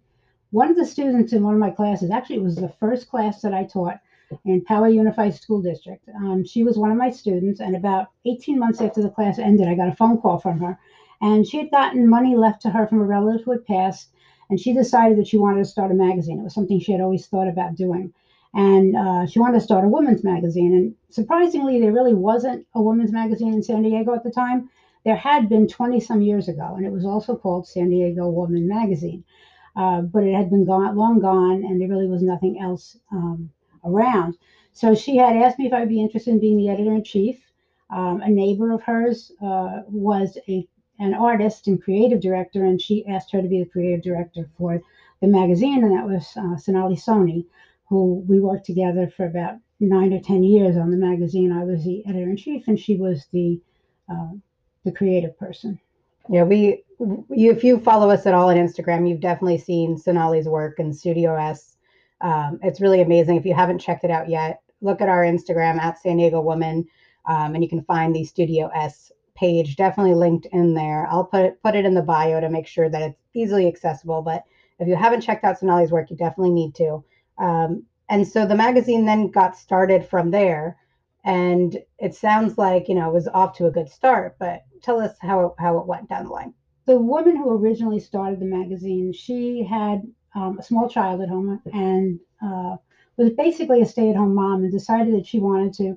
One 0.50 0.70
of 0.70 0.76
the 0.76 0.84
students 0.84 1.32
in 1.32 1.42
one 1.42 1.54
of 1.54 1.60
my 1.60 1.70
classes, 1.70 2.10
actually, 2.10 2.36
it 2.36 2.42
was 2.42 2.56
the 2.56 2.68
first 2.68 3.08
class 3.08 3.40
that 3.42 3.54
I 3.54 3.64
taught 3.64 3.98
in 4.44 4.64
Poway 4.64 4.94
Unified 4.94 5.34
School 5.34 5.62
District. 5.62 6.08
Um, 6.14 6.44
she 6.44 6.64
was 6.64 6.78
one 6.78 6.90
of 6.90 6.96
my 6.96 7.10
students, 7.10 7.60
and 7.60 7.76
about 7.76 8.08
18 8.24 8.58
months 8.58 8.80
after 8.80 9.02
the 9.02 9.10
class 9.10 9.38
ended, 9.38 9.68
I 9.68 9.74
got 9.74 9.88
a 9.88 9.96
phone 9.96 10.20
call 10.20 10.38
from 10.38 10.58
her. 10.60 10.78
And 11.20 11.46
she 11.46 11.58
had 11.58 11.70
gotten 11.70 12.08
money 12.08 12.36
left 12.36 12.62
to 12.62 12.70
her 12.70 12.86
from 12.86 13.00
a 13.00 13.04
relative 13.04 13.44
who 13.44 13.52
had 13.52 13.66
passed, 13.66 14.10
and 14.50 14.60
she 14.60 14.72
decided 14.72 15.18
that 15.18 15.26
she 15.28 15.38
wanted 15.38 15.58
to 15.58 15.64
start 15.64 15.90
a 15.90 15.94
magazine. 15.94 16.40
It 16.40 16.44
was 16.44 16.54
something 16.54 16.78
she 16.78 16.92
had 16.92 17.00
always 17.00 17.26
thought 17.26 17.48
about 17.48 17.74
doing. 17.74 18.12
And 18.54 18.96
uh, 18.96 19.26
she 19.26 19.38
wanted 19.38 19.58
to 19.58 19.64
start 19.64 19.84
a 19.84 19.88
women's 19.88 20.24
magazine. 20.24 20.72
And 20.74 20.94
surprisingly, 21.10 21.80
there 21.80 21.92
really 21.92 22.14
wasn't 22.14 22.66
a 22.74 22.80
women's 22.80 23.12
magazine 23.12 23.52
in 23.52 23.62
San 23.62 23.82
Diego 23.82 24.14
at 24.14 24.24
the 24.24 24.30
time. 24.30 24.70
There 25.04 25.16
had 25.16 25.48
been 25.48 25.68
20 25.68 26.00
some 26.00 26.22
years 26.22 26.48
ago, 26.48 26.74
and 26.76 26.86
it 26.86 26.92
was 26.92 27.04
also 27.04 27.36
called 27.36 27.66
San 27.66 27.90
Diego 27.90 28.28
Woman 28.28 28.66
Magazine. 28.66 29.24
Uh, 29.76 30.00
but 30.00 30.24
it 30.24 30.34
had 30.34 30.48
been 30.48 30.64
gone, 30.64 30.96
long 30.96 31.20
gone, 31.20 31.64
and 31.64 31.80
there 31.80 31.88
really 31.88 32.06
was 32.06 32.22
nothing 32.22 32.58
else 32.60 32.96
um, 33.12 33.50
around. 33.86 34.36
So 34.72 34.94
she 34.94 35.16
had 35.16 35.36
asked 35.36 35.58
me 35.58 35.66
if 35.66 35.72
I'd 35.72 35.88
be 35.88 36.02
interested 36.02 36.30
in 36.30 36.40
being 36.40 36.58
the 36.58 36.68
editor 36.68 36.92
in 36.92 37.04
chief. 37.04 37.38
Um, 37.90 38.20
a 38.20 38.28
neighbor 38.28 38.72
of 38.72 38.82
hers 38.82 39.32
uh, 39.42 39.82
was 39.86 40.38
a 40.48 40.66
an 40.98 41.12
artist 41.12 41.66
and 41.66 41.82
creative 41.82 42.20
director, 42.20 42.64
and 42.64 42.80
she 42.80 43.06
asked 43.06 43.30
her 43.30 43.42
to 43.42 43.48
be 43.48 43.62
the 43.62 43.68
creative 43.68 44.02
director 44.02 44.48
for 44.56 44.80
the 45.20 45.26
magazine, 45.26 45.84
and 45.84 45.92
that 45.92 46.06
was 46.06 46.26
uh, 46.36 46.56
Sonali 46.56 46.96
Sony, 46.96 47.44
who 47.88 48.24
we 48.26 48.40
worked 48.40 48.64
together 48.64 49.12
for 49.14 49.26
about 49.26 49.56
nine 49.78 50.12
or 50.12 50.20
ten 50.20 50.42
years 50.42 50.76
on 50.76 50.90
the 50.90 50.96
magazine. 50.96 51.52
I 51.52 51.64
was 51.64 51.84
the 51.84 52.02
editor 52.06 52.30
in 52.30 52.36
chief, 52.36 52.66
and 52.66 52.80
she 52.80 52.96
was 52.96 53.26
the 53.32 53.60
uh, 54.10 54.32
the 54.84 54.92
creative 54.92 55.38
person. 55.38 55.78
Yeah, 56.28 56.44
we 56.44 56.82
if 57.30 57.62
you 57.62 57.78
follow 57.78 58.10
us 58.10 58.26
at 58.26 58.34
all 58.34 58.48
on 58.48 58.56
Instagram, 58.56 59.08
you've 59.08 59.20
definitely 59.20 59.58
seen 59.58 59.96
Sonali's 59.96 60.48
work 60.48 60.78
in 60.78 60.92
Studio 60.92 61.34
S. 61.36 61.75
Um, 62.20 62.58
it's 62.62 62.80
really 62.80 63.02
amazing. 63.02 63.36
If 63.36 63.44
you 63.44 63.54
haven't 63.54 63.78
checked 63.78 64.04
it 64.04 64.10
out 64.10 64.28
yet, 64.28 64.62
look 64.80 65.00
at 65.00 65.08
our 65.08 65.22
Instagram 65.22 65.78
at 65.78 65.98
San 65.98 66.16
Diego 66.16 66.40
Woman, 66.40 66.86
um, 67.26 67.54
and 67.54 67.62
you 67.62 67.68
can 67.68 67.82
find 67.82 68.14
the 68.14 68.24
Studio 68.24 68.70
S 68.74 69.12
page. 69.34 69.76
Definitely 69.76 70.14
linked 70.14 70.46
in 70.52 70.74
there. 70.74 71.06
I'll 71.08 71.24
put 71.24 71.44
it 71.44 71.62
put 71.62 71.76
it 71.76 71.84
in 71.84 71.94
the 71.94 72.02
bio 72.02 72.40
to 72.40 72.48
make 72.48 72.66
sure 72.66 72.88
that 72.88 73.02
it's 73.02 73.20
easily 73.34 73.66
accessible. 73.66 74.22
But 74.22 74.44
if 74.78 74.88
you 74.88 74.96
haven't 74.96 75.22
checked 75.22 75.44
out 75.44 75.58
Sonali's 75.58 75.92
work, 75.92 76.10
you 76.10 76.16
definitely 76.16 76.52
need 76.52 76.74
to. 76.76 77.04
Um, 77.38 77.84
and 78.08 78.26
so 78.26 78.46
the 78.46 78.54
magazine 78.54 79.04
then 79.04 79.30
got 79.30 79.56
started 79.56 80.04
from 80.06 80.30
there, 80.30 80.76
and 81.24 81.76
it 81.98 82.14
sounds 82.14 82.56
like 82.56 82.88
you 82.88 82.94
know 82.94 83.10
it 83.10 83.14
was 83.14 83.28
off 83.28 83.56
to 83.58 83.66
a 83.66 83.70
good 83.70 83.90
start. 83.90 84.36
But 84.38 84.64
tell 84.82 85.00
us 85.00 85.16
how 85.20 85.54
how 85.58 85.78
it 85.78 85.86
went 85.86 86.08
down 86.08 86.24
the 86.24 86.30
line. 86.30 86.54
The 86.86 86.98
woman 86.98 87.36
who 87.36 87.50
originally 87.50 88.00
started 88.00 88.40
the 88.40 88.46
magazine, 88.46 89.12
she 89.12 89.64
had 89.64 90.02
um, 90.34 90.58
a 90.58 90.62
small 90.62 90.88
child 90.88 91.20
at 91.20 91.28
home 91.28 91.60
and 91.72 92.20
uh, 92.42 92.76
was 93.16 93.30
basically 93.30 93.82
a 93.82 93.86
stay-at-home 93.86 94.34
mom 94.34 94.62
and 94.62 94.72
decided 94.72 95.14
that 95.14 95.26
she 95.26 95.38
wanted 95.38 95.72
to 95.74 95.96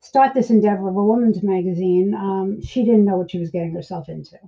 start 0.00 0.34
this 0.34 0.50
endeavor 0.50 0.88
of 0.88 0.96
a 0.96 1.04
woman's 1.04 1.42
magazine. 1.42 2.14
Um, 2.14 2.60
she 2.62 2.84
didn't 2.84 3.04
know 3.04 3.16
what 3.16 3.30
she 3.30 3.38
was 3.38 3.50
getting 3.50 3.72
herself 3.72 4.08
into. 4.08 4.38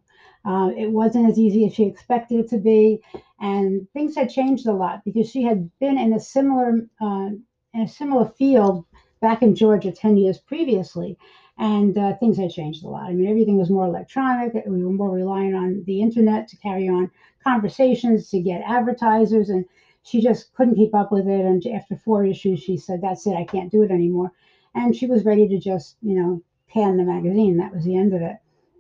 Uh, 0.45 0.71
it 0.77 0.91
wasn't 0.91 1.29
as 1.29 1.39
easy 1.39 1.67
as 1.67 1.75
she 1.75 1.85
expected 1.85 2.41
it 2.41 2.49
to 2.51 2.59
be, 2.59 3.01
and 3.41 3.91
things 3.93 4.15
had 4.15 4.31
changed 4.31 4.67
a 4.67 4.73
lot 4.73 5.05
because 5.05 5.29
she 5.31 5.43
had 5.43 5.71
been 5.81 5.99
in 5.99 6.13
a 6.13 6.21
similar 6.21 6.87
uh, 7.01 7.31
in 7.75 7.81
a 7.83 7.89
similar 7.89 8.27
field 8.27 8.85
back 9.21 9.43
in 9.43 9.57
Georgia 9.57 9.91
ten 9.91 10.17
years 10.17 10.39
previously, 10.39 11.19
and 11.59 11.97
uh, 11.97 12.15
things 12.17 12.37
had 12.37 12.51
changed 12.51 12.85
a 12.85 12.89
lot. 12.89 13.09
I 13.09 13.13
mean, 13.15 13.29
everything 13.29 13.57
was 13.57 13.71
more 13.71 13.87
electronic. 13.87 14.55
We 14.67 14.85
were 14.85 14.93
more 14.93 15.11
reliant 15.11 15.55
on 15.55 15.85
the 15.85 16.03
internet 16.03 16.49
to 16.49 16.57
carry 16.59 16.89
on 16.89 17.11
conversations, 17.43 18.29
to 18.31 18.41
get 18.41 18.63
advertisers, 18.67 19.49
and 19.49 19.65
she 20.03 20.21
just 20.21 20.53
couldn't 20.55 20.77
keep 20.77 20.95
up 20.95 21.11
with 21.11 21.27
it. 21.27 21.45
And 21.45 21.67
after 21.69 21.97
four 21.97 22.25
issues, 22.25 22.61
she 22.61 22.77
said, 22.77 23.01
"That's 23.01 23.27
it. 23.27 23.35
I 23.35 23.45
can't 23.45 23.73
do 23.73 23.83
it 23.83 23.91
anymore." 23.91 24.33
And 24.75 24.95
she 24.95 25.07
was 25.07 25.25
ready 25.25 25.49
to 25.49 25.59
just, 25.59 25.97
you 26.03 26.15
know, 26.21 26.43
pan 26.69 26.97
the 26.97 27.05
magazine. 27.05 27.57
That 27.57 27.75
was 27.75 27.85
the 27.85 27.97
end 27.97 28.13
of 28.13 28.21
it. 28.21 28.37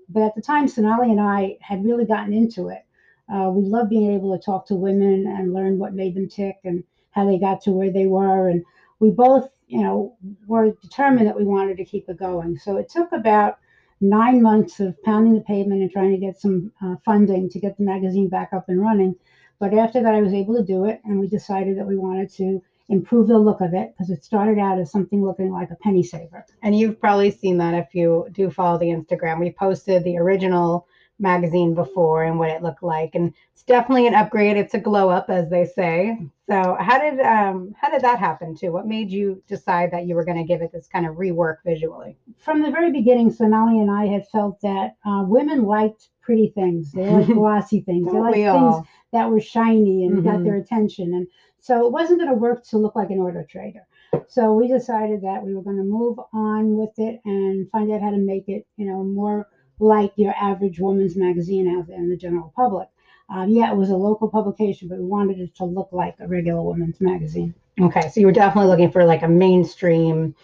But 0.08 0.22
at 0.22 0.34
the 0.34 0.42
time, 0.42 0.68
Sonali 0.68 1.10
and 1.10 1.20
I 1.20 1.56
had 1.60 1.84
really 1.84 2.04
gotten 2.04 2.32
into 2.32 2.68
it. 2.68 2.84
Uh, 3.28 3.50
we 3.52 3.64
loved 3.64 3.90
being 3.90 4.12
able 4.12 4.36
to 4.36 4.44
talk 4.44 4.66
to 4.66 4.76
women 4.76 5.26
and 5.26 5.52
learn 5.52 5.78
what 5.78 5.94
made 5.94 6.14
them 6.14 6.28
tick 6.28 6.58
and 6.64 6.84
how 7.10 7.24
they 7.24 7.38
got 7.38 7.60
to 7.62 7.72
where 7.72 7.90
they 7.90 8.06
were. 8.06 8.48
And 8.48 8.64
we 9.00 9.10
both, 9.10 9.48
you 9.66 9.82
know, 9.82 10.16
were 10.46 10.70
determined 10.82 11.26
that 11.26 11.36
we 11.36 11.44
wanted 11.44 11.76
to 11.76 11.84
keep 11.84 12.08
it 12.08 12.18
going. 12.18 12.56
So 12.56 12.76
it 12.76 12.88
took 12.88 13.12
about 13.12 13.58
nine 14.00 14.42
months 14.42 14.80
of 14.80 15.00
pounding 15.02 15.34
the 15.34 15.40
pavement 15.40 15.82
and 15.82 15.90
trying 15.90 16.12
to 16.12 16.18
get 16.18 16.38
some 16.38 16.72
uh, 16.82 16.96
funding 17.04 17.48
to 17.50 17.58
get 17.58 17.76
the 17.76 17.84
magazine 17.84 18.28
back 18.28 18.50
up 18.52 18.68
and 18.68 18.80
running. 18.80 19.14
But 19.58 19.72
after 19.72 20.02
that, 20.02 20.14
I 20.14 20.20
was 20.20 20.34
able 20.34 20.54
to 20.56 20.62
do 20.62 20.84
it, 20.84 21.00
and 21.04 21.18
we 21.18 21.28
decided 21.28 21.78
that 21.78 21.86
we 21.86 21.96
wanted 21.96 22.30
to 22.34 22.62
improve 22.88 23.26
the 23.26 23.38
look 23.38 23.60
of 23.60 23.74
it 23.74 23.92
because 23.92 24.10
it 24.10 24.24
started 24.24 24.58
out 24.58 24.78
as 24.78 24.92
something 24.92 25.24
looking 25.24 25.50
like 25.50 25.70
a 25.70 25.76
penny 25.76 26.02
saver. 26.02 26.44
And 26.62 26.78
you've 26.78 27.00
probably 27.00 27.30
seen 27.30 27.56
that 27.58 27.74
if 27.74 27.94
you 27.94 28.26
do 28.32 28.50
follow 28.50 28.78
the 28.78 28.86
Instagram. 28.86 29.40
We 29.40 29.50
posted 29.50 30.04
the 30.04 30.18
original 30.18 30.86
magazine 31.18 31.74
before 31.74 32.24
and 32.24 32.38
what 32.38 32.50
it 32.50 32.62
looked 32.62 32.82
like, 32.82 33.14
and 33.14 33.32
it's 33.52 33.62
definitely 33.62 34.06
an 34.06 34.14
upgrade. 34.14 34.56
It's 34.56 34.74
a 34.74 34.78
glow 34.80 35.08
up, 35.10 35.30
as 35.30 35.48
they 35.50 35.64
say. 35.64 36.18
So, 36.48 36.76
how 36.78 36.98
did 36.98 37.20
um, 37.20 37.74
how 37.80 37.90
did 37.90 38.02
that 38.02 38.18
happen 38.18 38.54
too? 38.54 38.72
What 38.72 38.86
made 38.86 39.10
you 39.10 39.42
decide 39.48 39.90
that 39.92 40.06
you 40.06 40.14
were 40.14 40.24
going 40.24 40.36
to 40.36 40.44
give 40.44 40.62
it 40.62 40.72
this 40.72 40.86
kind 40.86 41.06
of 41.06 41.16
rework 41.16 41.56
visually? 41.64 42.16
From 42.38 42.62
the 42.62 42.70
very 42.70 42.90
beginning, 42.92 43.30
Sonali 43.30 43.80
and 43.80 43.90
I 43.90 44.06
had 44.06 44.26
felt 44.28 44.60
that 44.60 44.96
uh, 45.04 45.24
women 45.26 45.64
liked 45.64 46.08
pretty 46.20 46.48
things. 46.54 46.92
They 46.92 47.08
liked 47.08 47.28
glossy 47.34 47.80
things. 47.80 48.10
They 48.12 48.18
liked 48.18 48.34
things 48.36 48.74
all? 48.76 48.86
that 49.12 49.30
were 49.30 49.40
shiny 49.40 50.04
and 50.04 50.22
got 50.22 50.38
Mhm. 50.40 50.44
their 50.44 50.56
attention. 50.56 51.14
And 51.14 51.26
so 51.60 51.86
it 51.86 51.92
wasn't 51.92 52.20
going 52.20 52.30
to 52.30 52.36
work 52.36 52.64
to 52.66 52.78
look 52.78 52.94
like 52.96 53.10
an 53.10 53.18
Auto 53.18 53.44
Trader. 53.48 53.86
So 54.28 54.52
we 54.54 54.68
decided 54.68 55.22
that 55.22 55.42
we 55.44 55.54
were 55.54 55.62
going 55.62 55.76
to 55.78 55.82
move 55.84 56.18
on 56.32 56.76
with 56.76 56.96
it 56.98 57.20
and 57.24 57.68
find 57.70 57.90
out 57.90 58.02
how 58.02 58.10
to 58.10 58.18
make 58.18 58.48
it, 58.48 58.66
you 58.76 58.86
know, 58.86 59.02
more 59.02 59.48
like 59.78 60.12
your 60.16 60.34
average 60.40 60.80
woman's 60.80 61.16
magazine 61.16 61.76
out 61.76 61.86
there 61.86 61.96
in 61.98 62.08
the 62.08 62.16
general 62.16 62.52
public. 62.56 62.88
Um, 63.28 63.48
yeah, 63.50 63.72
it 63.72 63.76
was 63.76 63.90
a 63.90 63.96
local 63.96 64.28
publication, 64.28 64.88
but 64.88 64.98
we 64.98 65.04
wanted 65.04 65.40
it 65.40 65.54
to 65.56 65.64
look 65.64 65.88
like 65.92 66.16
a 66.20 66.28
regular 66.28 66.62
woman's 66.62 67.00
magazine. 67.00 67.54
Okay, 67.80 68.08
so 68.08 68.20
you 68.20 68.26
were 68.26 68.32
definitely 68.32 68.70
looking 68.70 68.90
for 68.90 69.04
like 69.04 69.22
a 69.22 69.28
mainstream 69.28 70.34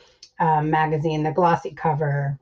um, 0.41 0.71
magazine, 0.71 1.23
the 1.23 1.33
glossy 1.33 1.71
cover. 1.71 2.39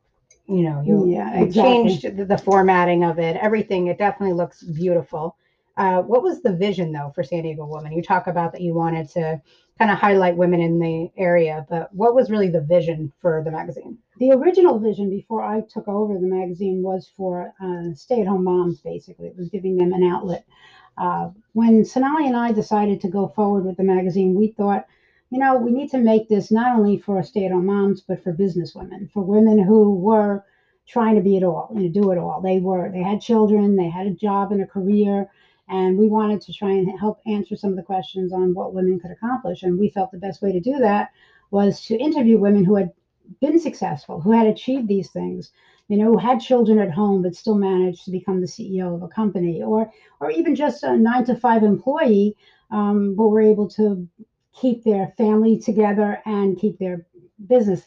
You 0.47 0.63
know, 0.63 0.81
you, 0.81 1.07
Yeah, 1.09 1.39
you 1.39 1.47
exactly. 1.47 1.73
changed 1.73 2.17
the, 2.17 2.25
the 2.25 2.39
formatting 2.39 3.05
of 3.05 3.19
it, 3.19 3.37
everything. 3.37 3.87
It 3.87 3.99
definitely 3.99 4.35
looks 4.35 4.63
beautiful. 4.63 5.37
Uh, 5.77 6.03
what 6.03 6.23
was 6.23 6.43
the 6.43 6.53
vision 6.53 6.91
though 6.91 7.13
for 7.15 7.23
San 7.23 7.43
Diego 7.45 7.65
Woman? 7.67 7.93
You 7.93 8.03
talk 8.03 8.27
about 8.27 8.53
that 8.53 8.61
you 8.61 8.75
wanted 8.75 9.09
to 9.11 9.41
kind 9.81 9.91
of 9.91 9.99
highlight 9.99 10.37
women 10.37 10.61
in 10.61 10.79
the 10.79 11.11
area, 11.17 11.67
but 11.71 11.93
what 11.95 12.15
was 12.15 12.31
really 12.31 12.51
the 12.51 12.61
vision 12.61 13.11
for 13.23 13.43
the 13.43 13.51
magazine? 13.51 13.97
The 14.19 14.33
original 14.33 14.79
vision 14.79 15.09
before 15.09 15.43
I 15.43 15.63
took 15.63 15.89
over 15.89 16.19
the 16.19 16.27
magazine 16.27 16.83
was 16.83 17.11
for 17.17 17.55
uh, 17.65 17.95
stay 17.95 18.21
at 18.21 18.27
home 18.27 18.45
moms, 18.45 18.83
basically. 18.83 19.29
It 19.29 19.39
was 19.39 19.49
giving 19.49 19.79
them 19.79 19.95
an 19.95 20.05
outlet. 20.05 20.45
Uh, 20.99 21.31
when 21.55 21.83
Sonali 21.87 22.27
and 22.27 22.37
I 22.37 22.53
decided 22.53 23.01
to 23.01 23.09
go 23.09 23.29
forward 23.29 23.65
with 23.65 23.79
the 23.79 23.83
magazine, 23.83 24.35
we 24.35 24.49
thought 24.49 24.87
you 25.31 25.39
know, 25.39 25.57
we 25.57 25.71
need 25.71 25.91
to 25.93 25.99
make 25.99 26.29
this 26.29 26.51
not 26.51 26.77
only 26.77 26.99
for 26.99 27.23
stay-at-home 27.23 27.67
moms, 27.67 28.01
but 28.01 28.23
for 28.23 28.33
business 28.33 28.75
women, 28.75 29.09
for 29.15 29.23
women 29.23 29.59
who 29.61 29.95
were 29.95 30.45
trying 30.89 31.15
to 31.15 31.23
be 31.23 31.37
it 31.37 31.45
all 31.45 31.71
you 31.73 31.83
know, 31.83 31.89
do 31.89 32.11
it 32.11 32.19
all. 32.19 32.41
They 32.41 32.59
were 32.59 32.91
they 32.91 33.03
had 33.03 33.21
children, 33.21 33.77
they 33.77 33.89
had 33.89 34.09
a 34.09 34.11
job 34.11 34.53
and 34.53 34.61
a 34.61 34.67
career, 34.67 35.31
and 35.71 35.97
we 35.97 36.09
wanted 36.09 36.41
to 36.43 36.53
try 36.53 36.71
and 36.71 36.99
help 36.99 37.21
answer 37.27 37.57
some 37.57 37.71
of 37.71 37.77
the 37.77 37.83
questions 37.83 38.33
on 38.33 38.55
what 38.55 38.75
women 38.75 38.99
could 38.99 39.11
accomplish. 39.11 39.63
And 39.63 39.79
we 39.79 39.89
felt 39.89 40.11
the 40.11 40.19
best 40.19 40.43
way 40.43 40.53
to 40.53 40.61
do 40.61 40.79
that 40.79 41.11
was 41.51 41.81
to 41.87 41.97
interview 41.97 42.39
women 42.39 42.65
who 42.65 42.75
had 42.75 42.91
been 43.41 43.59
successful, 43.59 44.21
who 44.21 44.33
had 44.33 44.47
achieved 44.47 44.89
these 44.89 45.11
things, 45.11 45.53
you 45.89 45.97
know, 45.97 46.13
who 46.13 46.19
had 46.19 46.41
children 46.41 46.79
at 46.79 46.91
home 46.91 47.23
but 47.23 47.37
still 47.37 47.55
managed 47.55 48.05
to 48.05 48.11
become 48.11 48.41
the 48.41 48.47
CEO 48.47 48.95
of 48.95 49.03
a 49.03 49.09
company, 49.09 49.63
or 49.63 49.91
or 50.21 50.31
even 50.31 50.55
just 50.55 50.83
a 50.83 50.97
nine 50.97 51.25
to 51.25 51.35
five 51.37 51.63
employee, 51.63 52.37
um, 52.71 53.15
but 53.15 53.29
were 53.29 53.41
able 53.41 53.69
to 53.69 54.09
keep 54.53 54.83
their 54.83 55.15
family 55.17 55.59
together 55.59 56.21
and 56.27 56.59
keep 56.59 56.79
their 56.79 57.07
business 57.47 57.83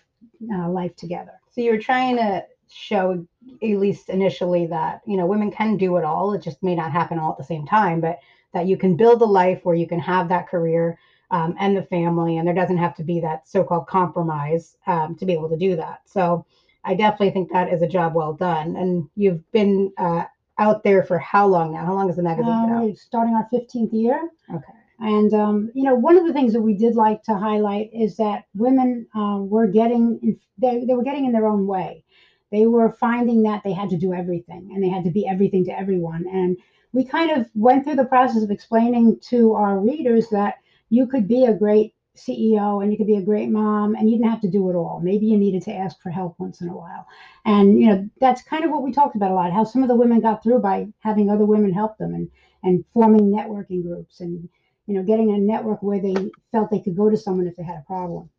uh, 0.54 0.70
life 0.70 0.96
together. 0.96 1.34
So 1.52 1.62
you're 1.62 1.78
trying 1.78 2.16
to 2.18 2.46
show, 2.74 3.26
at 3.62 3.70
least 3.70 4.10
initially, 4.10 4.68
that 4.68 5.02
you 5.06 5.18
know 5.18 5.26
women 5.26 5.52
can 5.52 5.78
do 5.78 5.98
it 5.98 6.04
all. 6.04 6.34
It 6.34 6.42
just 6.42 6.64
may 6.64 6.76
not 6.76 6.92
happen 6.92 7.20
all 7.20 7.32
at 7.32 7.38
the 7.38 7.44
same 7.44 7.66
time, 7.66 8.02
but 8.02 8.20
that 8.54 8.68
you 8.68 8.78
can 8.78 8.96
build 8.96 9.22
a 9.22 9.26
life 9.26 9.62
where 9.64 9.76
you 9.76 9.88
can 9.88 10.00
have 10.00 10.30
that 10.30 10.48
career 10.48 10.98
um, 11.32 11.56
and 11.60 11.76
the 11.76 11.84
family, 11.84 12.38
and 12.38 12.48
there 12.48 12.56
doesn't 12.56 12.78
have 12.78 12.96
to 12.96 13.04
be 13.04 13.20
that 13.20 13.48
so-called 13.48 13.88
compromise 13.88 14.78
um, 14.88 15.16
to 15.16 15.26
be 15.26 15.34
able 15.34 15.50
to 15.50 15.58
do 15.58 15.76
that. 15.76 16.02
So 16.06 16.46
I 16.84 16.96
definitely 16.96 17.32
think 17.32 17.52
that 17.52 17.72
is 17.72 17.82
a 17.82 17.88
job 17.88 18.14
well 18.14 18.34
done. 18.34 18.76
And 18.76 19.10
you've 19.16 19.50
been 19.52 19.92
uh, 19.98 20.26
out 20.60 20.84
there 20.84 21.04
for 21.04 21.18
how 21.18 21.48
long 21.48 21.74
now? 21.74 21.86
How 21.86 21.94
long 21.94 22.10
is 22.10 22.16
the 22.16 22.24
magazine 22.24 22.68
been 22.68 22.92
out? 22.92 22.98
starting 22.98 23.34
our 23.34 23.48
15th 23.52 23.94
year. 23.94 24.30
Okay. 24.54 24.74
And 25.00 25.34
um, 25.34 25.72
you 25.74 25.84
know, 25.84 25.96
one 25.96 26.18
of 26.18 26.26
the 26.26 26.34
things 26.34 26.54
that 26.54 26.62
we 26.62 26.76
did 26.76 26.96
like 26.96 27.24
to 27.24 27.36
highlight 27.36 27.90
is 27.94 28.16
that 28.18 28.46
women 28.54 29.08
uh, 29.16 29.38
were 29.40 29.68
getting 29.68 30.20
in, 30.22 30.40
they, 30.58 30.86
they 30.86 30.94
were 30.94 31.04
getting 31.04 31.26
in 31.26 31.32
their 31.32 31.48
own 31.48 31.66
way. 31.66 32.03
They 32.54 32.68
were 32.68 32.92
finding 32.92 33.44
that 33.44 33.64
they 33.64 33.74
had 33.74 33.90
to 33.90 33.98
do 33.98 34.14
everything 34.14 34.70
and 34.74 34.84
they 34.84 34.90
had 34.90 35.04
to 35.06 35.12
be 35.12 35.28
everything 35.28 35.66
to 35.66 35.78
everyone. 35.78 36.26
And 36.32 36.58
we 36.94 37.04
kind 37.04 37.32
of 37.32 37.50
went 37.56 37.84
through 37.84 37.96
the 37.96 38.06
process 38.06 38.44
of 38.44 38.52
explaining 38.52 39.20
to 39.30 39.54
our 39.56 39.80
readers 39.80 40.30
that 40.30 40.58
you 40.90 41.08
could 41.08 41.28
be 41.28 41.46
a 41.46 41.56
great 41.56 41.96
CEO 42.16 42.84
and 42.84 42.92
you 42.92 42.98
could 42.98 43.08
be 43.08 43.18
a 43.18 43.26
great 43.26 43.50
mom 43.50 43.96
and 43.96 44.08
you 44.08 44.18
didn't 44.18 44.30
have 44.30 44.42
to 44.42 44.52
do 44.52 44.70
it 44.70 44.76
all. 44.76 45.02
Maybe 45.04 45.26
you 45.26 45.38
needed 45.38 45.64
to 45.64 45.74
ask 45.74 46.00
for 46.00 46.12
help 46.12 46.36
once 46.38 46.62
in 46.62 46.70
a 46.70 46.78
while. 46.78 47.08
And 47.44 47.82
you 47.82 47.88
know, 47.88 48.08
that's 48.22 48.44
kind 48.44 48.64
of 48.64 48.70
what 48.70 48.84
we 48.84 48.92
talked 48.92 49.16
about 49.16 49.32
a 49.32 49.34
lot, 49.34 49.52
how 49.52 49.64
some 49.64 49.82
of 49.82 49.90
the 49.90 49.96
women 49.96 50.22
got 50.22 50.44
through 50.44 50.60
by 50.60 50.88
having 51.00 51.32
other 51.32 51.48
women 51.48 51.74
help 51.74 51.98
them 51.98 52.14
and 52.14 52.30
and 52.62 52.86
forming 52.94 53.32
networking 53.32 53.82
groups 53.82 54.22
and 54.22 54.48
you 54.86 54.94
know, 54.96 55.04
getting 55.04 55.32
a 55.32 55.38
network 55.38 55.82
where 55.82 56.02
they 56.02 56.16
felt 56.52 56.70
they 56.70 56.82
could 56.82 56.96
go 56.96 57.10
to 57.10 57.18
someone 57.18 57.48
if 57.48 57.56
they 57.56 57.64
had 57.64 57.80
a 57.80 57.88
problem. 57.88 58.30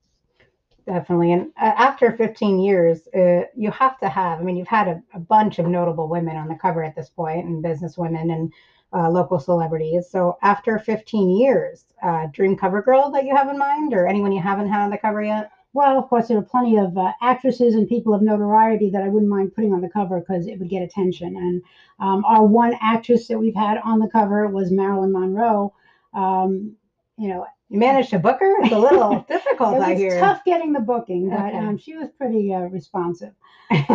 Definitely. 0.86 1.32
And 1.32 1.52
uh, 1.60 1.72
after 1.76 2.12
15 2.12 2.58
years, 2.58 3.08
uh, 3.14 3.44
you 3.56 3.70
have 3.70 3.98
to 4.00 4.08
have, 4.08 4.38
I 4.38 4.42
mean, 4.42 4.56
you've 4.56 4.68
had 4.68 4.88
a, 4.88 5.02
a, 5.14 5.18
bunch 5.18 5.58
of 5.58 5.66
notable 5.66 6.08
women 6.08 6.36
on 6.36 6.46
the 6.46 6.56
cover 6.56 6.84
at 6.84 6.94
this 6.94 7.08
point, 7.08 7.46
and 7.46 7.62
business 7.62 7.96
women 7.96 8.30
and 8.30 8.52
uh, 8.92 9.10
local 9.10 9.40
celebrities. 9.40 10.10
So 10.10 10.36
after 10.42 10.78
15 10.78 11.30
years, 11.30 11.86
uh, 12.02 12.26
dream 12.32 12.54
cover 12.56 12.82
girl 12.82 13.10
that 13.12 13.24
you 13.24 13.34
have 13.34 13.48
in 13.48 13.58
mind, 13.58 13.94
or 13.94 14.06
anyone 14.06 14.30
you 14.30 14.42
haven't 14.42 14.68
had 14.68 14.82
on 14.82 14.90
the 14.90 14.98
cover 14.98 15.22
yet? 15.22 15.50
Well, 15.72 15.98
of 15.98 16.08
course, 16.08 16.28
there 16.28 16.38
are 16.38 16.42
plenty 16.42 16.76
of 16.76 16.96
uh, 16.98 17.12
actresses 17.22 17.74
and 17.74 17.88
people 17.88 18.12
of 18.12 18.22
notoriety 18.22 18.90
that 18.90 19.02
I 19.02 19.08
wouldn't 19.08 19.30
mind 19.30 19.54
putting 19.54 19.72
on 19.72 19.80
the 19.80 19.88
cover 19.88 20.20
because 20.20 20.46
it 20.46 20.58
would 20.58 20.68
get 20.68 20.82
attention. 20.82 21.34
And 21.36 21.62
um, 21.98 22.24
our 22.26 22.44
one 22.44 22.76
actress 22.80 23.26
that 23.28 23.38
we've 23.38 23.56
had 23.56 23.78
on 23.78 24.00
the 24.00 24.08
cover 24.08 24.46
was 24.48 24.70
Marilyn 24.70 25.12
Monroe. 25.12 25.72
Um, 26.12 26.76
you 27.16 27.28
know, 27.28 27.46
you 27.68 27.78
managed 27.78 28.10
to 28.10 28.18
book 28.18 28.38
her. 28.40 28.62
It's 28.62 28.72
a 28.72 28.78
little 28.78 29.24
difficult, 29.28 29.74
it 29.74 29.78
was 29.78 29.88
I 29.88 29.94
hear. 29.94 30.20
tough 30.20 30.44
getting 30.44 30.72
the 30.72 30.80
booking, 30.80 31.28
but 31.30 31.46
Okay. 31.46 31.58
um, 31.58 31.78
she 31.78 31.94
was 31.94 32.08
pretty 32.10 32.52
uh, 32.52 32.60
responsive. 32.62 33.32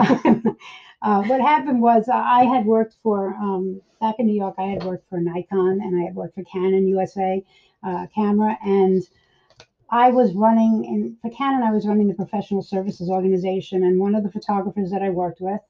uh, 1.02 1.24
what 1.24 1.42
happened 1.42 1.82
was 1.82 2.08
uh, 2.08 2.14
I 2.16 2.44
had 2.46 2.66
worked 2.66 2.96
for 3.04 3.34
um, 3.36 3.82
back 4.00 4.16
in 4.20 4.26
New 4.26 4.36
York. 4.36 4.56
I 4.58 4.64
had 4.64 4.84
worked 4.84 5.08
for 5.10 5.20
Nikon 5.20 5.80
and 5.82 6.00
I 6.00 6.04
had 6.06 6.16
worked 6.16 6.36
for 6.36 6.44
Canon 6.44 6.88
USA 6.88 7.44
uh, 7.84 8.08
camera, 8.14 8.58
and 8.64 9.04
I 9.90 10.10
was 10.12 10.34
running 10.34 10.84
in 10.86 11.18
for 11.22 11.30
Canon. 11.30 11.64
I 11.64 11.72
was 11.72 11.88
running 11.88 12.08
the 12.08 12.14
professional 12.14 12.62
services 12.62 13.10
organization, 13.10 13.84
and 13.84 14.00
one 14.00 14.16
of 14.16 14.24
the 14.24 14.32
photographers 14.32 14.92
that 14.92 15.02
I 15.02 15.10
worked 15.10 15.42
with 15.42 15.62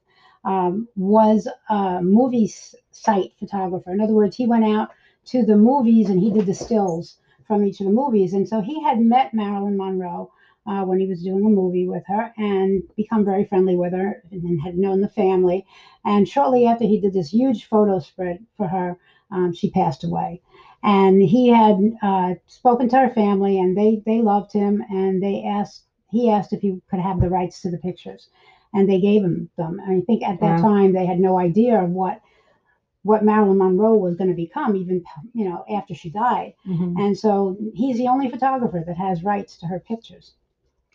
um, 0.44 0.88
was 0.96 1.48
a 1.68 2.00
movie 2.02 2.50
site 2.90 3.32
photographer. 3.38 3.92
In 3.92 4.00
other 4.00 4.14
words, 4.14 4.36
he 4.36 4.46
went 4.46 4.64
out 4.64 4.90
to 5.26 5.44
the 5.44 5.56
movies 5.56 6.08
and 6.08 6.18
he 6.18 6.30
did 6.30 6.46
the 6.46 6.54
stills 6.54 7.16
from 7.50 7.64
each 7.64 7.80
of 7.80 7.86
the 7.86 7.92
movies. 7.92 8.34
And 8.34 8.48
so 8.48 8.60
he 8.60 8.80
had 8.82 9.00
met 9.00 9.34
Marilyn 9.34 9.76
Monroe 9.76 10.30
uh, 10.66 10.84
when 10.84 11.00
he 11.00 11.06
was 11.06 11.24
doing 11.24 11.44
a 11.44 11.48
movie 11.48 11.86
with 11.86 12.04
her 12.06 12.32
and 12.38 12.82
become 12.96 13.24
very 13.24 13.44
friendly 13.44 13.76
with 13.76 13.92
her 13.92 14.22
and 14.30 14.60
had 14.60 14.76
known 14.78 15.00
the 15.00 15.08
family. 15.08 15.64
And 16.04 16.28
shortly 16.28 16.66
after 16.66 16.84
he 16.84 17.00
did 17.00 17.12
this 17.12 17.30
huge 17.32 17.64
photo 17.64 17.98
spread 17.98 18.46
for 18.56 18.68
her, 18.68 18.96
um, 19.32 19.52
she 19.52 19.68
passed 19.70 20.04
away. 20.04 20.40
And 20.84 21.22
he 21.22 21.48
had 21.48 21.76
uh, 22.02 22.34
spoken 22.46 22.88
to 22.90 22.98
her 23.00 23.08
family 23.08 23.58
and 23.58 23.76
they, 23.76 24.02
they 24.06 24.20
loved 24.20 24.52
him 24.52 24.82
and 24.90 25.22
they 25.22 25.42
asked, 25.42 25.84
he 26.10 26.30
asked 26.30 26.52
if 26.52 26.60
he 26.60 26.80
could 26.88 27.00
have 27.00 27.20
the 27.20 27.28
rights 27.28 27.60
to 27.62 27.70
the 27.70 27.78
pictures. 27.78 28.28
And 28.72 28.88
they 28.88 29.00
gave 29.00 29.22
him 29.24 29.48
them. 29.56 29.80
I 29.86 30.02
think 30.06 30.22
at 30.22 30.40
that 30.40 30.56
Wow. 30.56 30.62
time 30.62 30.92
they 30.92 31.06
had 31.06 31.18
no 31.18 31.38
idea 31.38 31.82
of 31.82 31.90
what 31.90 32.20
what 33.02 33.24
Marilyn 33.24 33.58
Monroe 33.58 33.96
was 33.96 34.16
going 34.16 34.30
to 34.30 34.36
become, 34.36 34.76
even 34.76 35.02
you 35.32 35.48
know 35.48 35.64
after 35.70 35.94
she 35.94 36.10
died. 36.10 36.54
Mhm. 36.66 36.98
And 36.98 37.18
so 37.18 37.56
he's 37.74 37.98
the 37.98 38.08
only 38.08 38.28
photographer 38.28 38.82
that 38.86 38.96
has 38.96 39.24
rights 39.24 39.56
to 39.58 39.66
her 39.66 39.80
pictures. 39.80 40.34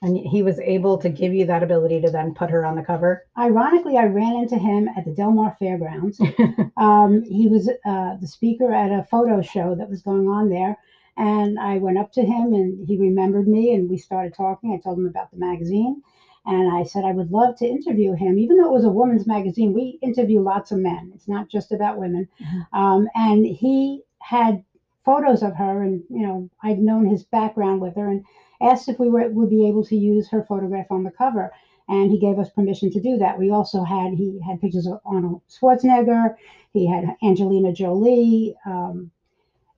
And 0.02 0.18
he 0.18 0.44
was 0.44 0.60
able 0.60 0.98
to 1.00 1.10
give 1.10 1.34
you 1.34 1.46
that 1.46 1.64
ability 1.64 2.02
to 2.02 2.12
then 2.12 2.36
put 2.36 2.52
her 2.52 2.66
on 2.66 2.76
the 2.76 2.84
cover. 2.84 3.24
Ironically, 3.38 3.98
I 3.98 4.06
ran 4.06 4.36
into 4.36 4.58
him 4.58 4.88
at 4.96 5.06
the 5.06 5.12
Del 5.12 5.32
Mar 5.32 5.56
Fairgrounds. 5.58 6.22
um, 6.78 7.24
he 7.24 7.48
was 7.48 7.70
uh, 7.86 8.16
the 8.18 8.28
speaker 8.28 8.72
at 8.74 8.92
a 8.92 9.08
photo 9.10 9.42
show 9.42 9.74
that 9.74 9.90
was 9.90 10.04
going 10.04 10.28
on 10.28 10.50
there. 10.50 10.78
And 11.18 11.58
I 11.58 11.78
went 11.78 11.98
up 11.98 12.12
to 12.14 12.22
him 12.22 12.54
and 12.54 12.86
he 12.86 12.98
remembered 12.98 13.48
me 13.48 13.74
and 13.74 13.90
we 13.90 13.98
started 13.98 14.34
talking. 14.36 14.74
I 14.74 14.78
told 14.78 15.00
him 15.00 15.08
about 15.08 15.32
the 15.32 15.38
magazine. 15.38 16.04
And 16.46 16.72
I 16.72 16.84
said 16.84 17.04
I 17.04 17.12
would 17.12 17.32
love 17.32 17.56
to 17.58 17.68
interview 17.68 18.14
him, 18.14 18.38
even 18.38 18.58
though 18.58 18.68
it 18.68 18.74
was 18.74 18.86
a 18.86 18.90
woman's 18.90 19.25
magazine. 19.28 19.74
We 19.74 20.00
interview 20.02 20.42
lots 20.42 20.72
of 20.72 20.80
men. 20.80 21.12
It's 21.16 21.28
not 21.28 21.50
just 21.50 21.72
about 21.72 21.98
women. 21.98 22.28
Mhm. 22.40 22.68
Um, 22.74 23.10
and 23.16 23.46
he 23.46 24.04
had 24.20 24.64
photos 25.04 25.44
of 25.44 25.56
her, 25.56 25.82
and 25.84 26.04
you 26.10 26.25
know 26.25 26.50
I'd 26.64 26.80
known 26.80 27.06
his 27.06 27.24
background 27.24 27.82
with 27.82 27.96
her, 27.96 28.08
and 28.08 28.24
asked 28.62 28.90
if 28.90 29.00
we 29.00 29.10
were, 29.10 29.30
would 29.30 29.50
be 29.50 29.68
able 29.68 29.84
to 29.86 29.96
use 29.96 30.30
her 30.30 30.44
photograph 30.44 30.92
on 30.92 31.04
the 31.04 31.12
cover. 31.12 31.52
And 31.88 32.10
he 32.10 32.20
gave 32.20 32.40
us 32.40 32.50
permission 32.50 32.90
to 32.92 33.02
do 33.02 33.18
that. 33.18 33.38
We 33.38 33.52
also 33.52 33.84
had 33.84 34.14
he 34.14 34.40
had 34.40 34.62
pictures 34.62 34.88
of 34.88 35.02
Arnold 35.06 35.42
Schwarzenegger. 35.50 36.36
He 36.74 36.88
had 36.88 37.16
Angelina 37.24 37.74
Jolie. 37.74 38.56
Um, 38.66 39.12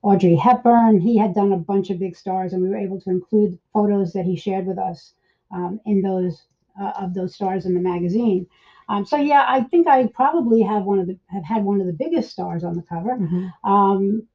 Audrey 0.02 0.36
Hepburn. 0.36 1.00
He 1.00 1.16
had 1.16 1.34
done 1.34 1.52
a 1.52 1.56
bunch 1.56 1.90
of 1.90 1.98
big 1.98 2.16
stars, 2.16 2.52
and 2.52 2.62
we 2.62 2.68
were 2.68 2.76
able 2.76 3.00
to 3.00 3.10
include 3.10 3.58
photos 3.72 4.12
that 4.12 4.24
he 4.24 4.36
shared 4.36 4.66
with 4.66 4.78
us 4.78 5.14
um, 5.50 5.80
in 5.84 6.02
those 6.02 6.46
uh, 6.80 6.92
of 7.00 7.14
those 7.14 7.34
stars 7.34 7.66
in 7.66 7.74
the 7.74 7.80
magazine. 7.80 8.46
Um, 8.88 9.04
so 9.04 9.16
yeah, 9.16 9.44
I 9.46 9.62
think 9.64 9.86
I 9.86 10.06
probably 10.06 10.62
have 10.62 10.84
one 10.84 10.98
of 10.98 11.06
the 11.06 11.18
have 11.26 11.44
had 11.44 11.64
one 11.64 11.80
of 11.80 11.86
the 11.86 11.92
biggest 11.92 12.30
stars 12.30 12.64
on 12.64 12.74
the 12.74 12.82
cover. 12.82 13.16
Mhm. 13.18 13.52
Um, 13.64 14.28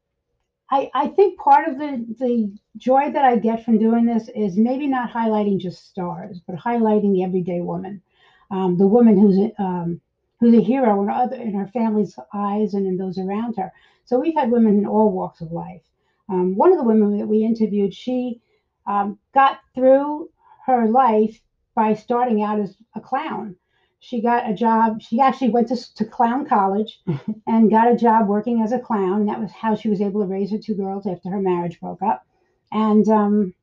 I, 0.70 0.90
I 0.96 1.08
think 1.10 1.40
part 1.40 1.68
of 1.68 1.78
the, 1.78 2.04
the 2.20 2.52
joy 2.78 3.12
that 3.12 3.24
I 3.24 3.38
get 3.38 3.64
from 3.64 3.78
doing 3.78 4.06
this 4.06 4.28
is 4.30 4.58
maybe 4.58 4.88
not 4.88 5.12
highlighting 5.12 5.60
just 5.60 5.88
stars, 5.88 6.42
but 6.48 6.56
highlighting 6.56 7.14
the 7.14 7.24
everyday 7.24 7.62
woman, 7.62 8.02
um, 8.50 8.78
the 8.78 8.88
woman 8.88 9.16
who's 9.16 9.38
a, 9.38 9.62
um, 9.62 10.02
who's 10.40 10.56
a 10.56 10.62
hero 10.62 11.04
in 11.04 11.10
other 11.10 11.36
in 11.36 11.54
her 11.54 11.68
family's 11.68 12.18
eyes 12.34 12.74
and 12.74 12.88
in 12.88 12.98
those 12.98 13.20
around 13.20 13.56
her. 13.58 13.72
So 14.06 14.20
we've 14.20 14.34
had 14.34 14.52
women 14.52 14.80
in 14.80 14.88
all 14.88 15.12
walks 15.12 15.42
of 15.42 15.52
life. 15.52 15.84
Um, 16.28 16.56
one 16.56 16.72
of 16.72 16.80
the 16.80 16.84
women 16.84 17.20
that 17.20 17.28
we 17.28 17.44
interviewed, 17.44 17.94
she 17.94 18.42
um, 18.88 19.20
got 19.34 19.60
through 19.76 20.30
her 20.66 20.88
life 20.88 21.40
by 21.76 21.94
starting 21.94 22.42
out 22.42 22.60
as 22.60 22.76
a 22.96 23.02
clown. 23.02 23.56
She 24.00 24.22
got 24.22 24.50
a 24.50 24.54
job. 24.54 25.02
She 25.02 25.20
actually 25.20 25.50
went 25.50 25.70
to, 25.70 25.94
to 25.96 26.06
clown 26.06 26.46
college 26.46 27.02
and 27.48 27.72
got 27.72 27.92
a 27.92 27.96
job 27.96 28.28
working 28.28 28.62
as 28.62 28.72
a 28.72 28.80
clown. 28.80 29.22
And 29.22 29.30
that 29.30 29.40
was 29.40 29.52
how 29.52 29.76
she 29.76 29.90
was 29.90 30.02
able 30.02 30.22
to 30.22 30.28
raise 30.28 30.52
her 30.52 30.58
two 30.58 30.76
girls 30.76 31.08
after 31.08 31.30
her 31.30 31.40
marriage 31.40 31.80
broke 31.80 32.02
up. 32.02 32.26
And 32.72 33.08
um, 33.08 33.54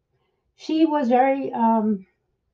she 0.56 0.86
was 0.86 1.08
very 1.08 1.52
um, 1.52 2.06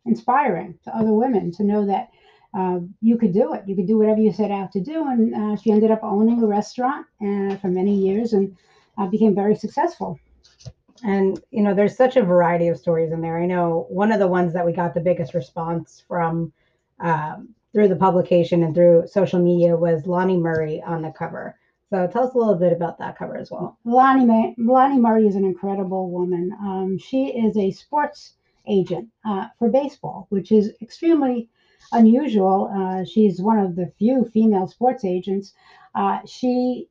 inspiring 0.04 0.78
to 0.84 0.96
other 0.96 1.12
women 1.12 1.52
to 1.52 1.64
know 1.64 1.86
that 1.86 2.10
uh, 2.54 2.80
you 3.00 3.18
could 3.18 3.32
do 3.32 3.52
it. 3.54 3.64
You 3.66 3.76
could 3.76 3.86
do 3.86 3.98
whatever 3.98 4.20
you 4.20 4.32
set 4.32 4.50
out 4.50 4.72
to 4.72 4.80
do. 4.80 5.06
And 5.06 5.34
uh, 5.34 5.56
she 5.56 5.70
ended 5.70 5.90
up 5.90 6.00
owning 6.02 6.42
a 6.42 6.46
restaurant 6.46 7.06
uh, 7.20 7.56
for 7.56 7.68
many 7.68 7.94
years 7.94 8.32
and 8.32 8.56
uh, 8.98 9.06
became 9.06 9.34
very 9.34 9.54
successful. 9.54 10.18
And 11.04 11.40
you 11.50 11.62
know, 11.62 11.74
there's 11.74 11.96
such 11.96 12.16
a 12.16 12.22
variety 12.22 12.68
of 12.68 12.78
stories 12.78 13.12
in 13.12 13.20
there. 13.20 13.38
I 13.38 13.46
know 13.46 13.86
one 13.88 14.12
of 14.12 14.18
the 14.18 14.28
ones 14.28 14.52
that 14.52 14.64
we 14.64 14.72
got 14.72 14.94
the 14.94 15.00
biggest 15.00 15.34
response 15.34 16.02
from 16.06 16.52
um, 17.00 17.54
through 17.72 17.88
the 17.88 17.96
publication 17.96 18.62
and 18.62 18.74
through 18.74 19.06
social 19.06 19.40
media 19.40 19.76
was 19.76 20.06
Lonnie 20.06 20.38
Murray 20.38 20.82
on 20.82 21.02
the 21.02 21.10
cover. 21.10 21.58
So 21.90 22.06
tell 22.06 22.26
us 22.26 22.34
a 22.34 22.38
little 22.38 22.56
bit 22.56 22.72
about 22.72 22.98
that 22.98 23.16
cover 23.16 23.36
as 23.36 23.50
well. 23.50 23.78
Lonnie, 23.84 24.54
Lonnie 24.58 24.98
Murray 24.98 25.26
is 25.26 25.36
an 25.36 25.44
incredible 25.44 26.10
woman. 26.10 26.50
Um, 26.60 26.98
she 26.98 27.26
is 27.26 27.56
a 27.56 27.70
sports 27.70 28.34
agent 28.66 29.08
uh, 29.24 29.46
for 29.58 29.68
baseball, 29.68 30.26
which 30.30 30.50
is 30.50 30.72
extremely 30.82 31.48
unusual. 31.92 32.70
Uh, 32.74 33.04
she's 33.04 33.40
one 33.40 33.58
of 33.58 33.76
the 33.76 33.92
few 33.98 34.24
female 34.24 34.66
sports 34.66 35.04
agents. 35.04 35.54
Uh, 35.94 36.18
she 36.26 36.88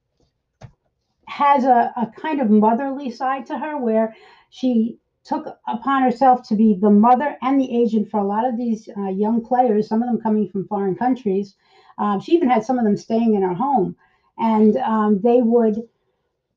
has 1.27 1.63
a, 1.63 1.93
a 1.97 2.11
kind 2.15 2.41
of 2.41 2.49
motherly 2.49 3.09
side 3.11 3.45
to 3.47 3.57
her 3.57 3.77
where 3.77 4.15
she 4.49 4.99
took 5.23 5.47
upon 5.67 6.03
herself 6.03 6.47
to 6.47 6.55
be 6.55 6.75
the 6.79 6.89
mother 6.89 7.35
and 7.41 7.59
the 7.59 7.75
agent 7.75 8.09
for 8.09 8.19
a 8.19 8.27
lot 8.27 8.45
of 8.45 8.57
these 8.57 8.87
uh, 8.97 9.09
young 9.09 9.43
players, 9.43 9.87
some 9.87 10.01
of 10.01 10.07
them 10.07 10.21
coming 10.21 10.47
from 10.49 10.67
foreign 10.67 10.95
countries. 10.95 11.55
Um, 11.97 12.19
she 12.19 12.33
even 12.33 12.49
had 12.49 12.63
some 12.63 12.77
of 12.77 12.85
them 12.85 12.97
staying 12.97 13.33
in 13.33 13.41
her 13.41 13.53
home, 13.53 13.95
and 14.37 14.77
um, 14.77 15.19
they 15.23 15.41
would 15.41 15.77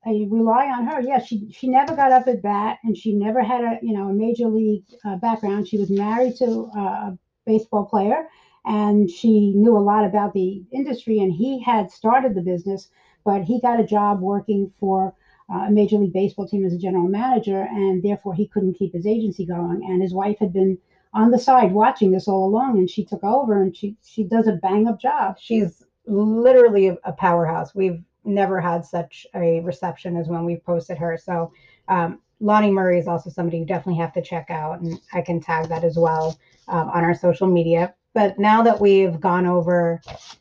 uh, 0.07 0.11
rely 0.11 0.67
on 0.67 0.87
her. 0.87 1.01
Yeah, 1.01 1.19
she 1.19 1.51
she 1.51 1.69
never 1.69 1.95
got 1.95 2.13
up 2.13 2.29
at 2.29 2.43
bat, 2.43 2.79
and 2.85 2.97
she 2.97 3.13
never 3.15 3.43
had 3.43 3.63
a 3.63 3.79
you 3.83 3.93
know 3.93 4.09
a 4.09 4.13
major 4.13 4.49
league 4.49 4.85
uh, 5.05 5.17
background. 5.17 5.69
She 5.69 5.79
was 5.79 5.91
married 5.91 6.37
to 6.37 6.71
uh, 6.77 6.81
a 6.81 7.19
baseball 7.47 7.85
player, 7.87 8.29
and 8.65 9.11
she 9.11 9.53
knew 9.55 9.77
a 9.77 9.81
lot 9.93 10.05
about 10.05 10.33
the 10.35 10.65
industry. 10.73 11.19
And 11.21 11.33
he 11.33 11.61
had 11.63 11.91
started 11.91 12.35
the 12.35 12.43
business, 12.43 12.89
but 13.29 13.43
he 13.43 13.61
got 13.61 13.79
a 13.79 13.85
job 13.85 14.23
working 14.23 14.73
for 14.81 15.15
uh, 15.53 15.67
a 15.67 15.71
major 15.71 15.99
league 15.99 16.15
baseball 16.15 16.49
team 16.49 16.65
as 16.65 16.73
a 16.73 16.79
general 16.79 17.07
manager, 17.07 17.61
and 17.61 18.03
therefore 18.03 18.33
he 18.33 18.49
couldn't 18.49 18.79
keep 18.79 18.95
his 18.95 19.07
agency 19.07 19.45
going. 19.45 19.83
And 19.85 20.01
his 20.01 20.15
wife 20.15 20.39
had 20.39 20.51
been 20.51 20.79
on 21.13 21.31
the 21.31 21.39
side 21.39 21.73
watching 21.73 22.11
this 22.11 22.27
all 22.27 22.47
along, 22.47 22.79
and 22.79 22.89
she 22.89 23.05
took 23.05 23.23
over, 23.23 23.61
and 23.61 23.77
she 23.77 23.97
she 24.03 24.25
does 24.25 24.47
a 24.47 24.53
bang 24.53 24.89
up 24.89 24.99
job. 24.99 25.37
She's 25.39 25.85
literally 26.07 26.97
a 27.05 27.13
powerhouse. 27.13 27.75
We've 27.75 28.03
never 28.25 28.63
had 28.63 28.87
such 28.87 29.27
a 29.35 29.61
reception 29.61 30.17
as 30.17 30.27
when 30.29 30.47
we've 30.47 30.65
posted 30.65 30.97
her. 30.97 31.19
So 31.23 31.53
um, 31.89 32.21
Lonnie 32.41 32.71
Murray 32.71 32.99
is 32.99 33.09
also 33.09 33.29
somebody 33.29 33.59
you 33.59 33.67
definitely 33.67 34.01
have 34.01 34.15
to 34.15 34.23
check 34.23 34.49
out, 34.49 34.81
and 34.81 34.99
I 35.13 35.21
can 35.21 35.39
tag 35.39 35.69
that 35.69 35.85
as 35.85 35.99
well 35.99 36.39
um, 36.69 36.89
on 36.89 37.05
our 37.05 37.15
social 37.15 37.47
media. 37.47 37.93
But 38.15 38.39
now 38.39 38.63
that 38.63 38.81
we've 38.81 39.21
gone 39.21 39.45
over, 39.45 40.01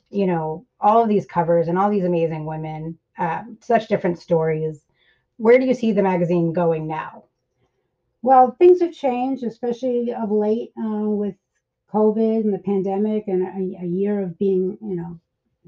you 0.09 0.25
know, 0.25 0.65
all 0.79 1.01
of 1.01 1.09
these 1.09 1.25
covers 1.25 1.67
and 1.67 1.77
all 1.77 1.89
these 1.89 2.05
amazing 2.05 2.45
women, 2.45 2.97
um, 3.17 3.57
such 3.61 3.87
different 3.87 4.19
stories, 4.19 4.81
where 5.37 5.59
do 5.59 5.65
you 5.65 5.73
see 5.73 5.91
the 5.91 6.03
magazine 6.03 6.53
going 6.53 6.87
now? 6.87 7.23
Well, 8.21 8.55
things 8.59 8.81
have 8.81 8.93
changed, 8.93 9.43
especially 9.43 10.13
of 10.13 10.31
late 10.31 10.71
uh, 10.77 11.09
with 11.09 11.35
COVID 11.93 12.41
and 12.41 12.53
the 12.53 12.59
pandemic 12.59 13.27
and 13.27 13.43
a, 13.43 13.83
a, 13.83 13.85
year 13.85 14.21
of 14.21 14.37
being, 14.37 14.77
you 14.81 14.95
know, 14.95 15.19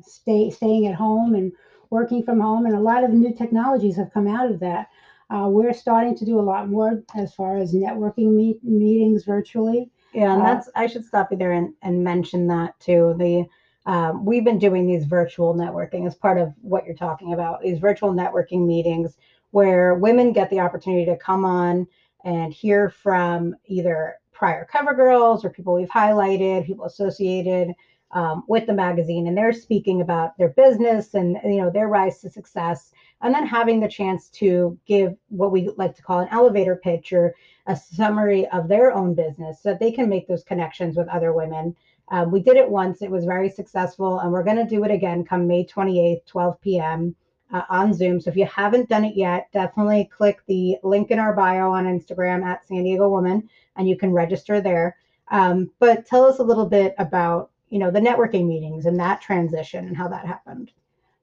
stay 0.02 0.50
staying 0.50 0.88
at 0.88 0.96
home 0.96 1.36
and 1.36 1.52
working 1.90 2.24
from 2.24 2.40
home, 2.40 2.66
and 2.66 2.76
a 2.76 2.80
lot 2.80 3.04
of 3.04 3.12
new 3.12 3.34
technologies 3.34 3.96
have 3.96 4.14
come 4.14 4.28
out 4.28 4.52
of 4.52 4.60
that. 4.60 4.90
Uh, 5.30 5.48
we're 5.48 5.74
starting 5.74 6.16
to 6.18 6.26
do 6.26 6.40
a 6.40 6.42
lot 6.42 6.70
more 6.70 7.04
as 7.16 7.34
far 7.34 7.58
as 7.58 7.74
networking 7.74 8.34
meet, 8.34 8.64
meetings 8.64 9.24
virtually. 9.24 9.92
Yeah, 10.14 10.34
and 10.34 10.42
uh, 10.42 10.46
that's 10.46 10.70
I 10.76 10.88
should 10.88 11.06
stop 11.06 11.32
you 11.32 11.38
there 11.38 11.54
and, 11.54 11.74
and 11.84 12.04
mention 12.04 12.48
that 12.48 12.80
too. 12.80 13.16
The 13.18 13.46
um, 13.86 14.26
we've 14.26 14.44
been 14.44 14.60
doing 14.60 14.86
these 14.86 15.06
virtual 15.06 15.54
networking 15.54 16.06
as 16.06 16.16
part 16.16 16.38
of 16.38 16.54
what 16.62 16.86
you're 16.86 16.96
talking 16.96 17.34
about. 17.34 17.62
These 17.62 17.80
virtual 17.80 18.14
networking 18.14 18.68
meetings 18.68 19.18
where 19.52 19.96
women 19.96 20.34
get 20.34 20.50
the 20.50 20.60
opportunity 20.60 21.06
to 21.06 21.18
come 21.18 21.46
on 21.46 21.88
and 22.24 22.54
hear 22.54 22.90
from 22.90 23.56
either 23.66 24.16
prior 24.32 24.66
cover 24.72 24.94
girls 24.94 25.44
or 25.44 25.50
people 25.50 25.74
we've 25.74 25.90
highlighted, 25.90 26.66
people 26.66 26.86
associated 26.86 27.74
um, 28.12 28.44
with 28.48 28.66
the 28.66 28.74
magazine, 28.74 29.28
and 29.28 29.38
they're 29.38 29.54
speaking 29.54 30.02
about 30.02 30.38
their 30.38 30.50
business 30.50 31.14
and 31.14 31.38
you 31.44 31.62
know 31.62 31.70
their 31.70 31.88
rise 31.88 32.20
to 32.22 32.30
success, 32.30 32.92
and 33.22 33.34
then 33.34 33.46
having 33.46 33.80
the 33.80 33.88
chance 33.88 34.30
to 34.30 34.78
give 34.86 35.16
what 35.30 35.52
we 35.52 35.70
like 35.78 35.96
to 35.96 36.02
call 36.02 36.20
an 36.20 36.30
elevator 36.32 36.76
pitch 36.76 37.14
or 37.14 37.36
a 37.68 37.76
summary 37.76 38.48
of 38.50 38.68
their 38.68 38.94
own 38.94 39.14
business, 39.14 39.62
so 39.62 39.70
that 39.70 39.80
they 39.80 39.92
can 39.92 40.10
make 40.10 40.28
those 40.28 40.44
connections 40.44 40.98
with 40.98 41.08
other 41.10 41.34
women. 41.34 41.76
Um, 42.10 42.32
we 42.32 42.42
did 42.42 42.58
it 42.58 42.70
once; 42.70 43.02
it 43.02 43.12
was 43.12 43.26
very 43.26 43.50
successful, 43.50 44.20
and 44.20 44.32
we're 44.32 44.44
going 44.44 44.58
to 44.58 44.66
do 44.66 44.84
it 44.84 44.92
again 44.92 45.24
come 45.24 45.48
May 45.48 45.66
28th, 45.66 46.26
12 46.26 46.62
p.m 46.62 47.16
uh, 47.52 47.64
on 47.70 47.94
Zoom. 47.94 48.20
So 48.20 48.30
if 48.30 48.38
you 48.38 48.46
haven't 48.46 48.90
done 48.90 49.06
it 49.06 49.16
yet, 49.16 49.50
definitely 49.52 50.10
click 50.16 50.42
the 50.48 50.78
link 50.84 51.12
in 51.12 51.20
our 51.20 51.34
bio 51.34 51.72
on 51.72 51.86
Instagram 51.86 52.44
at 52.44 52.68
San 52.68 52.84
Diego 52.84 53.10
Woman, 53.10 53.50
and 53.76 53.88
you 53.88 53.98
can 53.98 54.12
register 54.12 54.62
there. 54.62 54.98
Um, 55.32 55.72
but 55.80 56.06
tell 56.06 56.26
us 56.26 56.40
a 56.40 56.44
little 56.44 56.66
bit 56.66 56.96
about 56.98 57.52
you 57.70 57.80
know 57.80 57.92
the 57.92 58.00
networking 58.00 58.48
meetings 58.48 58.86
and 58.86 59.00
that 59.00 59.22
transition 59.22 59.88
and 59.88 59.96
how 59.96 60.08
that 60.08 60.26
happened. 60.26 60.72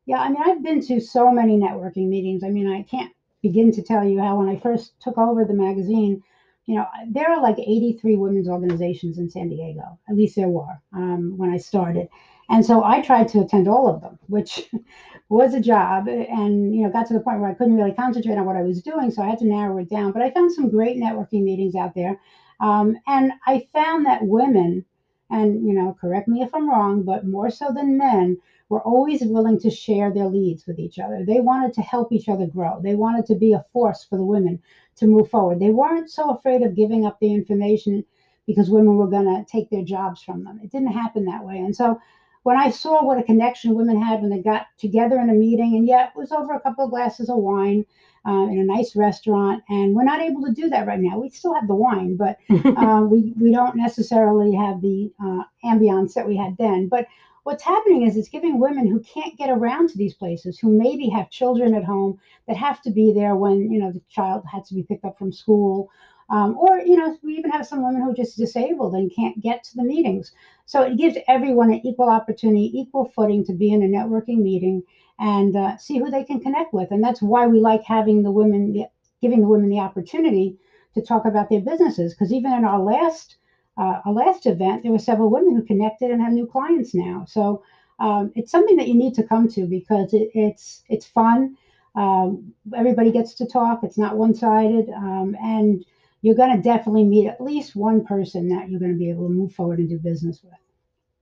Yeah, 0.06 0.18
I 0.18 0.28
mean, 0.28 0.42
I've 0.44 0.62
been 0.62 0.80
to 0.86 1.00
so 1.00 1.30
many 1.30 1.58
networking 1.58 2.08
meetings. 2.08 2.44
I 2.44 2.48
mean, 2.48 2.68
I 2.68 2.82
can't 2.82 3.12
begin 3.42 3.72
to 3.72 3.82
tell 3.82 4.04
you 4.04 4.20
how 4.20 4.38
when 4.38 4.48
I 4.48 4.58
first 4.58 5.00
took 5.00 5.18
over 5.18 5.44
the 5.44 5.54
magazine, 5.54 6.22
you 6.66 6.76
know, 6.76 6.86
there 7.08 7.30
are 7.30 7.40
like 7.42 7.58
83 7.58 8.16
women's 8.16 8.48
organizations 8.48 9.18
in 9.18 9.30
San 9.30 9.48
Diego. 9.48 9.98
At 10.08 10.16
least 10.16 10.36
there 10.36 10.48
were 10.48 10.80
um, 10.92 11.34
when 11.36 11.50
I 11.50 11.58
started. 11.58 12.08
And 12.48 12.64
so 12.64 12.84
I 12.84 13.02
tried 13.02 13.28
to 13.28 13.40
attend 13.40 13.68
all 13.68 13.88
of 13.88 14.00
them, 14.00 14.18
which 14.28 14.68
was 15.28 15.54
a 15.54 15.60
job 15.60 16.08
and 16.08 16.74
you 16.74 16.82
know 16.82 16.90
got 16.90 17.06
to 17.08 17.14
the 17.14 17.20
point 17.20 17.40
where 17.40 17.50
I 17.50 17.54
couldn't 17.54 17.76
really 17.76 17.92
concentrate 17.92 18.38
on 18.38 18.46
what 18.46 18.56
I 18.56 18.62
was 18.62 18.82
doing, 18.82 19.10
so 19.10 19.22
I 19.22 19.28
had 19.28 19.38
to 19.40 19.46
narrow 19.46 19.78
it 19.78 19.90
down. 19.90 20.12
But 20.12 20.22
I 20.22 20.30
found 20.30 20.52
some 20.52 20.70
great 20.70 20.96
networking 20.96 21.42
meetings 21.42 21.74
out 21.74 21.94
there, 21.94 22.20
um, 22.60 22.96
and 23.06 23.32
I 23.46 23.66
found 23.72 24.06
that 24.06 24.24
women, 24.24 24.84
and 25.30 25.66
you 25.66 25.72
know, 25.74 25.96
correct 26.00 26.28
me 26.28 26.42
if 26.42 26.54
I'm 26.54 26.68
wrong, 26.68 27.02
but 27.02 27.26
more 27.26 27.50
so 27.50 27.72
than 27.72 27.98
men, 27.98 28.38
were 28.68 28.82
always 28.82 29.22
willing 29.24 29.58
to 29.60 29.70
share 29.70 30.12
their 30.12 30.26
leads 30.26 30.66
with 30.66 30.78
each 30.78 30.98
other. 30.98 31.24
They 31.24 31.40
wanted 31.40 31.72
to 31.74 31.82
help 31.82 32.12
each 32.12 32.28
other 32.28 32.46
grow. 32.46 32.80
They 32.80 32.94
wanted 32.94 33.26
to 33.26 33.34
be 33.34 33.52
a 33.52 33.64
force 33.72 34.04
for 34.04 34.16
the 34.16 34.24
women 34.24 34.60
to 34.96 35.06
move 35.06 35.30
forward. 35.30 35.60
They 35.60 35.70
weren't 35.70 36.10
so 36.10 36.30
afraid 36.30 36.62
of 36.62 36.74
giving 36.74 37.06
up 37.06 37.18
the 37.20 37.32
information 37.32 38.04
because 38.46 38.70
women 38.70 38.96
were 38.96 39.08
going 39.08 39.26
to 39.26 39.44
take 39.50 39.70
their 39.70 39.84
jobs 39.84 40.22
from 40.22 40.44
them. 40.44 40.60
It 40.62 40.70
didn't 40.70 40.92
happen 40.92 41.24
that 41.26 41.44
way, 41.44 41.58
and 41.58 41.74
so 41.74 42.00
when 42.44 42.56
I 42.56 42.70
saw 42.70 43.04
what 43.04 43.18
a 43.18 43.24
connection 43.24 43.74
women 43.74 44.00
had 44.00 44.20
when 44.20 44.30
they 44.30 44.40
got 44.40 44.66
together 44.78 45.18
in 45.18 45.30
a 45.30 45.34
meeting, 45.34 45.74
and 45.74 45.84
yet 45.84 46.12
it 46.14 46.18
was 46.18 46.30
over 46.30 46.52
a 46.52 46.60
couple 46.60 46.84
of 46.84 46.90
glasses 46.90 47.28
of 47.28 47.38
wine 47.38 47.84
uh, 48.26 48.46
in 48.50 48.58
a 48.58 48.64
nice 48.64 48.96
restaurant, 48.96 49.62
and 49.68 49.94
we're 49.94 50.04
not 50.04 50.20
able 50.20 50.42
to 50.42 50.52
do 50.52 50.68
that 50.70 50.86
right 50.86 51.00
now. 51.00 51.18
We 51.18 51.30
still 51.30 51.54
have 51.54 51.68
the 51.68 51.74
wine, 51.74 52.16
but 52.16 52.38
uh, 52.50 53.06
we 53.08 53.32
we 53.40 53.52
don't 53.52 53.76
necessarily 53.76 54.54
have 54.54 54.80
the 54.80 55.12
uh, 55.22 55.42
ambiance 55.64 56.14
that 56.14 56.26
we 56.26 56.36
had 56.36 56.56
then. 56.58 56.88
But 56.88 57.06
what's 57.44 57.62
happening 57.62 58.02
is 58.02 58.16
it's 58.16 58.28
giving 58.28 58.58
women 58.58 58.86
who 58.86 59.00
can't 59.00 59.38
get 59.38 59.50
around 59.50 59.90
to 59.90 59.98
these 59.98 60.14
places, 60.14 60.58
who 60.58 60.76
maybe 60.76 61.08
have 61.08 61.30
children 61.30 61.74
at 61.74 61.84
home 61.84 62.18
that 62.48 62.56
have 62.56 62.82
to 62.82 62.90
be 62.90 63.12
there 63.12 63.36
when 63.36 63.70
you 63.70 63.78
know 63.78 63.92
the 63.92 64.02
child 64.08 64.44
had 64.50 64.64
to 64.66 64.74
be 64.74 64.82
picked 64.82 65.04
up 65.04 65.18
from 65.18 65.32
school 65.32 65.90
um, 66.28 66.56
or, 66.58 66.78
you 66.78 66.96
know, 66.96 67.16
we 67.22 67.34
even 67.34 67.50
have 67.50 67.66
some 67.66 67.84
women 67.84 68.02
who 68.02 68.10
are 68.10 68.14
just 68.14 68.36
disabled 68.36 68.94
and 68.94 69.14
can't 69.14 69.40
get 69.40 69.62
to 69.64 69.76
the 69.76 69.84
meetings. 69.84 70.32
So 70.64 70.82
it 70.82 70.98
gives 70.98 71.16
everyone 71.28 71.72
an 71.72 71.86
equal 71.86 72.08
opportunity, 72.08 72.70
equal 72.74 73.12
footing 73.14 73.44
to 73.44 73.52
be 73.52 73.72
in 73.72 73.82
a 73.82 73.86
networking 73.86 74.38
meeting 74.38 74.82
and 75.18 75.56
uh, 75.56 75.76
see 75.76 75.98
who 75.98 76.10
they 76.10 76.22
can 76.24 76.40
connect 76.40 76.72
with. 76.72 76.90
And 76.90 77.02
that's 77.02 77.22
why 77.22 77.46
we 77.46 77.60
like 77.60 77.82
having 77.82 78.22
the 78.22 78.30
women, 78.30 78.84
giving 79.22 79.40
the 79.40 79.48
women 79.48 79.70
the 79.70 79.80
opportunity 79.80 80.56
to 80.94 81.00
talk 81.00 81.24
about 81.26 81.48
their 81.48 81.60
businesses. 81.60 82.14
Because 82.14 82.32
even 82.32 82.52
in 82.52 82.64
our 82.64 82.80
last, 82.80 83.36
uh, 83.76 84.00
our 84.04 84.12
last 84.12 84.46
event, 84.46 84.82
there 84.82 84.92
were 84.92 84.98
several 84.98 85.30
women 85.30 85.54
who 85.54 85.62
connected 85.62 86.10
and 86.10 86.20
have 86.20 86.32
new 86.32 86.46
clients 86.46 86.94
now. 86.94 87.24
So 87.26 87.62
um, 87.98 88.30
it's 88.34 88.50
something 88.50 88.76
that 88.76 88.88
you 88.88 88.94
need 88.94 89.14
to 89.14 89.22
come 89.22 89.48
to 89.48 89.66
because 89.66 90.12
it, 90.12 90.28
it's 90.34 90.82
it's 90.88 91.06
fun. 91.06 91.56
Um, 91.94 92.52
everybody 92.76 93.10
gets 93.10 93.32
to 93.34 93.46
talk. 93.46 93.80
It's 93.82 93.96
not 93.96 94.18
one 94.18 94.34
sided, 94.34 94.90
um, 94.90 95.34
and 95.42 95.82
you're 96.20 96.34
going 96.34 96.54
to 96.54 96.62
definitely 96.62 97.04
meet 97.04 97.26
at 97.26 97.40
least 97.40 97.74
one 97.74 98.04
person 98.04 98.48
that 98.48 98.68
you're 98.68 98.80
going 98.80 98.92
to 98.92 98.98
be 98.98 99.08
able 99.08 99.24
to 99.24 99.32
move 99.32 99.52
forward 99.52 99.78
and 99.78 99.88
do 99.88 99.98
business 99.98 100.42
with. 100.42 100.52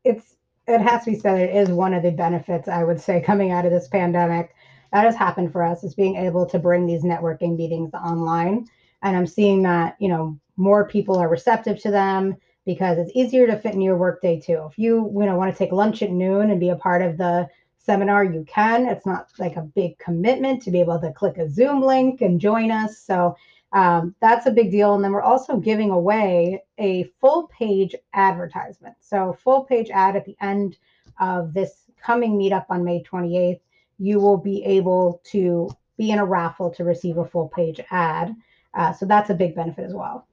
It's 0.03 0.35
it 0.67 0.81
has 0.81 1.05
to 1.05 1.13
be 1.13 1.19
said 1.19 1.41
it 1.41 1.55
is 1.55 1.69
one 1.69 1.95
of 1.95 2.03
the 2.03 2.11
benefits 2.11 2.69
I 2.69 2.85
would 2.85 3.01
say 3.01 3.21
coming 3.21 3.51
out 3.51 3.67
of 3.67 3.73
this 3.73 3.89
pandemic 3.89 4.55
that 4.93 5.05
has 5.05 5.17
happened 5.17 5.53
for 5.53 5.63
us 5.63 5.85
is 5.85 5.95
being 5.95 6.17
able 6.17 6.47
to 6.47 6.59
bring 6.59 6.87
these 6.87 7.03
networking 7.03 7.57
meetings 7.57 7.93
online 7.95 8.67
and 9.03 9.17
I'm 9.17 9.27
seeing 9.27 9.63
that 9.63 9.97
you 10.01 10.09
know 10.09 10.39
more 10.57 10.89
people 10.89 11.17
are 11.17 11.29
receptive 11.29 11.81
to 11.83 11.91
them 11.91 12.37
because 12.65 12.99
it's 12.99 13.13
easier 13.15 13.47
to 13.47 13.59
fit 13.59 13.75
in 13.75 13.81
your 13.81 13.97
workday 13.97 14.41
too. 14.41 14.67
If 14.71 14.79
you 14.79 15.13
you 15.15 15.27
know 15.27 15.37
want 15.37 15.53
to 15.53 15.59
take 15.59 15.73
lunch 15.73 16.03
at 16.03 16.11
noon 16.11 16.51
and 16.51 16.61
be 16.61 16.71
a 16.71 16.77
part 16.77 17.03
of 17.03 17.19
the 17.19 17.49
seminar, 17.79 18.25
you 18.25 18.45
can. 18.49 18.87
It's 18.87 19.07
not 19.07 19.29
like 19.39 19.57
a 19.57 19.63
big 19.63 19.99
commitment 19.99 20.63
to 20.63 20.71
be 20.71 20.81
able 20.81 20.99
to 21.01 21.13
click 21.13 21.37
a 21.37 21.49
Zoom 21.49 21.83
link 21.83 22.23
and 22.23 22.41
join 22.41 22.71
us. 22.71 22.99
So 22.99 23.37
um, 23.75 24.17
that's 24.23 24.47
a 24.47 24.53
big 24.53 24.71
deal. 24.73 24.95
And 24.95 25.05
then 25.05 25.13
we're 25.13 25.23
also 25.23 25.59
giving 25.59 25.91
away 25.91 26.65
a 26.79 27.05
full 27.21 27.49
page 27.49 27.95
advertisement. 28.15 28.97
So, 29.01 29.37
full 29.45 29.65
page 29.65 29.91
ad 29.91 30.17
at 30.17 30.27
the 30.27 30.37
end 30.43 30.79
of 31.21 31.55
this 31.55 31.73
coming 32.03 32.39
meetup 32.39 32.67
on 32.71 32.85
May 32.85 33.03
28th, 33.05 33.61
you 33.99 34.21
will 34.21 34.39
be 34.39 34.65
able 34.65 35.23
to 35.33 35.71
be 35.99 36.11
in 36.13 36.21
a 36.21 36.27
raffle 36.27 36.71
to 36.73 36.85
receive 36.85 37.19
a 37.19 37.27
full 37.27 37.51
page 37.51 37.81
ad. 37.93 38.35
Uh, 38.75 38.93
so, 38.95 39.07
that's 39.07 39.31
a 39.31 39.35
big 39.35 39.55
benefit 39.57 39.85
as 39.87 39.95
well. 39.95 40.29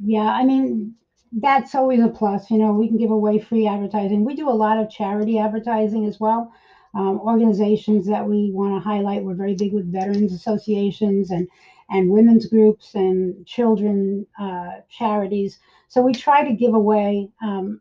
Yeah, 0.00 0.22
I 0.32 0.44
mean, 0.44 0.94
that's 1.32 1.74
always 1.74 2.00
a 2.02 2.08
plus. 2.08 2.50
You 2.50 2.58
know, 2.58 2.72
we 2.74 2.88
can 2.88 2.98
give 2.98 3.10
away 3.12 3.38
free 3.40 3.66
advertising. 3.68 4.24
We 4.24 4.34
do 4.36 4.48
a 4.48 4.52
lot 4.52 4.78
of 4.78 4.90
charity 4.90 5.38
advertising 5.38 6.06
as 6.06 6.20
well. 6.20 6.52
um, 6.94 7.20
organizations 7.20 8.06
that 8.06 8.26
we 8.28 8.50
want 8.52 8.74
to 8.74 8.88
highlight. 8.88 9.22
We're 9.24 9.34
very 9.34 9.54
big 9.54 9.72
with 9.72 9.92
veterans 9.92 10.32
associations 10.32 11.30
and 11.30 11.48
and 11.90 12.10
women's 12.10 12.46
groups 12.46 12.94
and 12.94 13.44
children 13.46 14.26
uh, 14.40 14.80
charities. 14.88 15.58
So 15.88 16.00
we 16.00 16.12
try 16.12 16.44
to 16.44 16.52
give 16.52 16.74
away 16.74 17.28
um, 17.42 17.80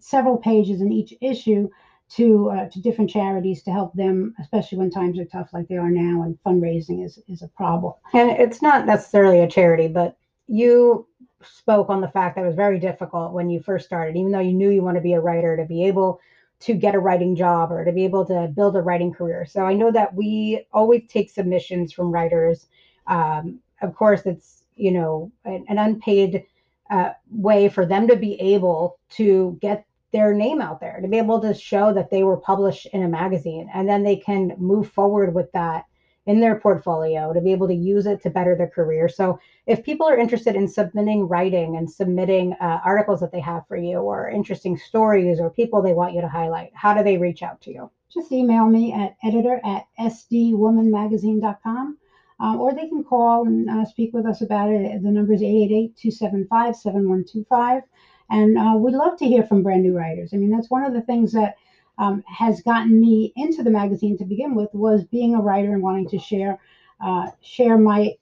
several 0.00 0.36
pages 0.36 0.80
in 0.80 0.92
each 0.92 1.14
issue 1.20 1.68
to 2.10 2.50
uh, 2.50 2.68
to 2.68 2.80
different 2.80 3.10
charities 3.10 3.62
to 3.62 3.72
help 3.72 3.94
them, 3.94 4.34
especially 4.40 4.78
when 4.78 4.90
times 4.90 5.18
are 5.18 5.24
tough 5.24 5.48
like 5.52 5.68
they 5.68 5.76
are 5.76 5.90
now, 5.90 6.22
and 6.22 6.38
fundraising 6.44 7.04
is 7.04 7.18
is 7.28 7.42
a 7.42 7.48
problem. 7.48 7.94
And 8.12 8.30
it's 8.30 8.60
not 8.60 8.86
necessarily 8.86 9.40
a 9.40 9.48
charity, 9.48 9.88
but 9.88 10.16
you 10.46 11.06
spoke 11.42 11.88
on 11.88 12.00
the 12.00 12.08
fact 12.08 12.36
that 12.36 12.44
it 12.44 12.46
was 12.46 12.56
very 12.56 12.78
difficult 12.78 13.32
when 13.32 13.50
you 13.50 13.60
first 13.60 13.86
started, 13.86 14.16
even 14.16 14.32
though 14.32 14.40
you 14.40 14.52
knew 14.52 14.70
you 14.70 14.82
want 14.82 14.96
to 14.96 15.02
be 15.02 15.14
a 15.14 15.20
writer, 15.20 15.56
to 15.56 15.64
be 15.64 15.86
able 15.86 16.20
to 16.60 16.74
get 16.74 16.94
a 16.94 16.98
writing 16.98 17.36
job 17.36 17.72
or 17.72 17.84
to 17.84 17.92
be 17.92 18.04
able 18.04 18.24
to 18.24 18.50
build 18.54 18.76
a 18.76 18.82
writing 18.82 19.12
career. 19.12 19.44
So 19.44 19.62
I 19.64 19.74
know 19.74 19.90
that 19.92 20.14
we 20.14 20.66
always 20.72 21.02
take 21.08 21.30
submissions 21.30 21.92
from 21.92 22.12
writers. 22.12 22.66
Um, 23.06 23.60
of 23.82 23.94
course, 23.94 24.22
it's 24.24 24.64
you 24.76 24.90
know 24.90 25.30
an, 25.44 25.64
an 25.68 25.78
unpaid 25.78 26.44
uh, 26.90 27.10
way 27.30 27.68
for 27.68 27.86
them 27.86 28.08
to 28.08 28.16
be 28.16 28.40
able 28.40 28.98
to 29.10 29.56
get 29.60 29.84
their 30.12 30.32
name 30.32 30.60
out 30.60 30.80
there, 30.80 31.00
to 31.00 31.08
be 31.08 31.18
able 31.18 31.40
to 31.40 31.52
show 31.52 31.92
that 31.92 32.10
they 32.10 32.22
were 32.22 32.36
published 32.36 32.86
in 32.92 33.02
a 33.02 33.08
magazine, 33.08 33.68
and 33.74 33.88
then 33.88 34.04
they 34.04 34.16
can 34.16 34.54
move 34.58 34.88
forward 34.90 35.34
with 35.34 35.50
that 35.52 35.84
in 36.26 36.40
their 36.40 36.58
portfolio 36.58 37.34
to 37.34 37.40
be 37.40 37.52
able 37.52 37.66
to 37.66 37.74
use 37.74 38.06
it 38.06 38.22
to 38.22 38.30
better 38.30 38.56
their 38.56 38.68
career. 38.68 39.08
So, 39.08 39.40
if 39.66 39.82
people 39.82 40.08
are 40.08 40.16
interested 40.16 40.54
in 40.56 40.68
submitting 40.68 41.28
writing 41.28 41.76
and 41.76 41.90
submitting 41.90 42.54
uh, 42.54 42.80
articles 42.84 43.20
that 43.20 43.32
they 43.32 43.40
have 43.40 43.66
for 43.66 43.76
you, 43.76 43.98
or 43.98 44.30
interesting 44.30 44.78
stories, 44.78 45.40
or 45.40 45.50
people 45.50 45.82
they 45.82 45.94
want 45.94 46.14
you 46.14 46.20
to 46.20 46.28
highlight, 46.28 46.70
how 46.74 46.94
do 46.94 47.02
they 47.02 47.18
reach 47.18 47.42
out 47.42 47.60
to 47.62 47.72
you? 47.72 47.90
Just 48.12 48.30
email 48.30 48.66
me 48.66 48.92
at 48.92 49.16
editor 49.24 49.60
at 49.64 49.86
sdwomanmagazine.com. 49.98 51.98
Um, 52.40 52.60
or 52.60 52.74
they 52.74 52.88
can 52.88 53.04
call 53.04 53.46
and 53.46 53.70
uh, 53.70 53.84
speak 53.84 54.12
with 54.12 54.26
us 54.26 54.42
about 54.42 54.70
it. 54.70 55.02
The 55.02 55.10
number 55.10 55.32
is 55.32 55.42
888 55.42 55.96
275 55.96 56.76
7125. 56.76 57.82
And 58.30 58.58
uh, 58.58 58.74
we'd 58.76 58.94
love 58.94 59.16
to 59.18 59.26
hear 59.26 59.44
from 59.44 59.62
brand 59.62 59.82
new 59.82 59.96
writers. 59.96 60.30
I 60.34 60.38
mean, 60.38 60.50
that's 60.50 60.70
one 60.70 60.84
of 60.84 60.92
the 60.92 61.02
things 61.02 61.32
that 61.32 61.54
um, 61.98 62.24
has 62.26 62.60
gotten 62.62 63.00
me 63.00 63.32
into 63.36 63.62
the 63.62 63.70
magazine 63.70 64.18
to 64.18 64.24
begin 64.24 64.54
with 64.54 64.70
was 64.72 65.04
being 65.04 65.34
a 65.34 65.40
writer 65.40 65.72
and 65.72 65.82
wanting 65.82 66.08
to 66.08 66.18
share 66.18 66.58
uh, 67.00 67.30
share 67.40 67.78
my 67.78 68.14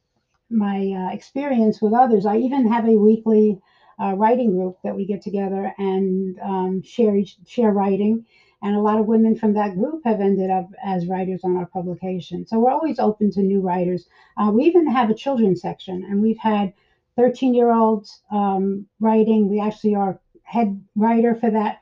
my 0.51 0.93
uh, 0.93 1.15
experience 1.15 1.81
with 1.81 1.95
others. 1.95 2.27
I 2.27 2.37
even 2.37 2.71
have 2.71 2.87
a 2.87 2.97
weekly 2.97 3.59
uh, 4.01 4.15
writing 4.15 4.53
group 4.53 4.79
that 4.85 4.95
we 4.95 5.07
get 5.07 5.23
together 5.23 5.73
and 5.79 6.39
um, 6.41 6.83
share 6.83 7.17
each, 7.17 7.37
share 7.47 7.71
writing. 7.73 8.27
And 8.63 8.75
a 8.75 8.81
lot 8.81 8.99
of 8.99 9.07
women 9.07 9.35
from 9.37 9.55
that 9.55 9.75
group 9.75 10.03
have 10.05 10.21
ended 10.21 10.51
up 10.51 10.69
as 10.83 11.07
writers 11.07 11.41
on 11.45 11.57
our 11.57 11.67
publication. 11.67 12.47
So 12.47 12.59
we're 12.59 12.71
always 12.71 12.99
open 12.99 13.31
to 13.33 13.43
new 13.43 13.61
writers. 13.61 14.07
Uh, 14.37 14.51
we 14.55 14.65
even 14.65 14.87
have 14.87 15.11
a 15.11 15.15
children's 15.15 15.61
section, 15.61 16.05
and 16.09 16.21
we've 16.21 16.39
had 16.39 16.73
13 17.17 17.55
year 17.55 17.73
olds 17.73 18.21
um, 18.31 18.87
writing. 19.01 19.49
We 19.49 19.61
actually, 19.61 19.95
our 19.95 20.19
head 20.45 20.83
writer 20.95 21.35
for 21.35 21.51
that 21.51 21.79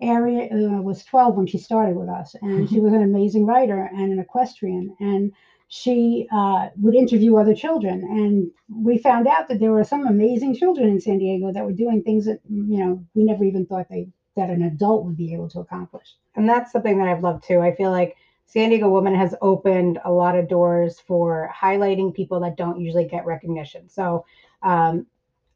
area 0.00 0.48
uh, 0.52 0.80
was 0.80 1.04
12 1.04 1.36
when 1.36 1.46
she 1.46 1.58
started 1.58 1.96
with 1.96 2.08
us, 2.08 2.34
and 2.42 2.68
she 2.68 2.80
was 2.80 2.92
an 2.92 3.02
amazing 3.02 3.44
writer 3.44 3.90
and 3.92 4.12
an 4.12 4.18
equestrian. 4.18 4.94
And 5.00 5.32
she 5.68 6.26
uh, 6.32 6.68
would 6.76 6.94
interview 6.94 7.36
other 7.36 7.54
children, 7.54 8.02
and 8.02 8.50
we 8.68 8.98
found 8.98 9.28
out 9.28 9.48
that 9.48 9.60
there 9.60 9.70
were 9.70 9.84
some 9.84 10.06
amazing 10.06 10.54
children 10.54 10.88
in 10.88 11.00
San 11.00 11.18
Diego 11.18 11.52
that 11.52 11.64
were 11.64 11.72
doing 11.72 12.02
things 12.02 12.24
that 12.24 12.40
you 12.48 12.78
know 12.78 13.04
we 13.14 13.24
never 13.24 13.44
even 13.44 13.66
thought 13.66 13.86
they 13.88 14.08
that 14.40 14.50
an 14.50 14.62
adult 14.62 15.04
would 15.04 15.16
be 15.16 15.34
able 15.34 15.48
to 15.50 15.60
accomplish. 15.60 16.16
And 16.34 16.48
that's 16.48 16.72
something 16.72 16.98
that 16.98 17.08
I've 17.08 17.22
loved 17.22 17.44
too. 17.44 17.60
I 17.60 17.74
feel 17.74 17.90
like 17.90 18.16
San 18.46 18.70
Diego 18.70 18.88
Woman 18.88 19.14
has 19.14 19.34
opened 19.42 20.00
a 20.04 20.10
lot 20.10 20.36
of 20.36 20.48
doors 20.48 20.98
for 20.98 21.52
highlighting 21.54 22.14
people 22.14 22.40
that 22.40 22.56
don't 22.56 22.80
usually 22.80 23.06
get 23.06 23.26
recognition. 23.26 23.88
So 23.88 24.24
um, 24.62 25.06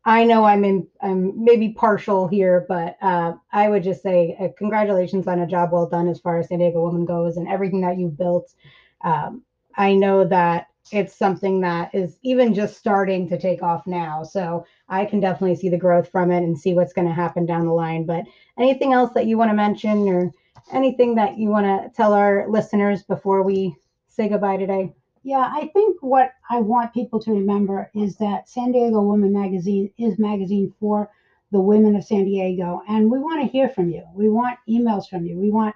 I 0.05 0.25
know 0.25 0.45
I'm 0.45 0.65
in, 0.65 0.87
I'm 1.01 1.43
maybe 1.43 1.71
partial 1.71 2.29
here, 2.29 2.67
but 2.69 2.97
uh, 3.01 3.33
I 3.53 3.69
would 3.71 3.83
just 3.83 4.03
say 4.03 4.37
uh, 4.39 4.49
congratulations 4.59 5.27
on 5.27 5.41
a 5.41 5.47
job 5.47 5.73
well 5.73 5.89
done 5.89 6.09
as 6.09 6.21
far 6.21 6.39
as 6.39 6.49
San 6.49 6.59
Diego 6.59 6.83
Woman 6.83 7.07
goes 7.07 7.39
and 7.39 7.49
everything 7.49 7.81
that 7.81 7.99
you've 7.99 8.19
built. 8.19 8.53
Um, 9.01 9.43
I 9.77 9.95
know 9.95 10.25
that 10.29 10.69
it's 10.93 11.17
something 11.17 11.61
that 11.61 11.95
is 11.95 12.19
even 12.23 12.55
just 12.55 12.77
starting 12.77 13.29
to 13.29 13.39
take 13.39 13.63
off 13.63 13.87
now. 13.87 14.23
So 14.23 14.67
I 14.89 15.05
can 15.05 15.21
definitely 15.21 15.57
see 15.57 15.69
the 15.69 15.79
growth 15.79 16.11
from 16.11 16.31
it 16.31 16.43
and 16.43 16.59
see 16.59 16.75
what's 16.75 16.93
going 16.93 17.09
to 17.09 17.15
happen 17.15 17.47
down 17.47 17.67
the 17.67 17.73
line. 17.73 18.05
But 18.05 18.25
anything 18.59 18.93
else 18.93 19.13
that 19.15 19.27
you 19.27 19.39
want 19.39 19.51
to 19.51 19.57
mention 19.57 20.09
or 20.09 20.33
anything 20.73 21.15
that 21.17 21.39
you 21.39 21.49
want 21.49 21.67
to 21.67 21.91
tell 21.97 22.13
our 22.13 22.49
listeners 22.49 23.03
before 23.03 23.43
we 23.43 23.75
say 24.09 24.29
goodbye 24.29 24.57
today? 24.57 24.93
Yeah, 25.23 25.51
I 25.51 25.71
think 25.73 26.03
what 26.03 26.33
I 26.51 26.61
want 26.61 26.93
people 26.93 27.19
to 27.21 27.33
remember 27.33 27.91
is 27.95 28.17
that 28.17 28.49
San 28.49 28.73
Diego 28.73 29.01
Woman 29.01 29.33
Magazine 29.33 29.91
is 29.97 30.19
magazine 30.19 30.73
for 30.79 31.11
the 31.51 31.61
women 31.61 31.97
of 31.97 32.05
San 32.05 32.25
Diego, 32.25 32.83
and 32.89 33.11
we 33.11 33.19
want 33.19 33.41
to 33.41 33.49
hear 33.51 33.69
from 33.69 33.89
you. 33.89 34.05
We 34.15 34.29
want 34.29 34.59
emails 34.69 35.09
from 35.09 35.25
you. 35.25 35.39
We 35.39 35.51
want 35.51 35.75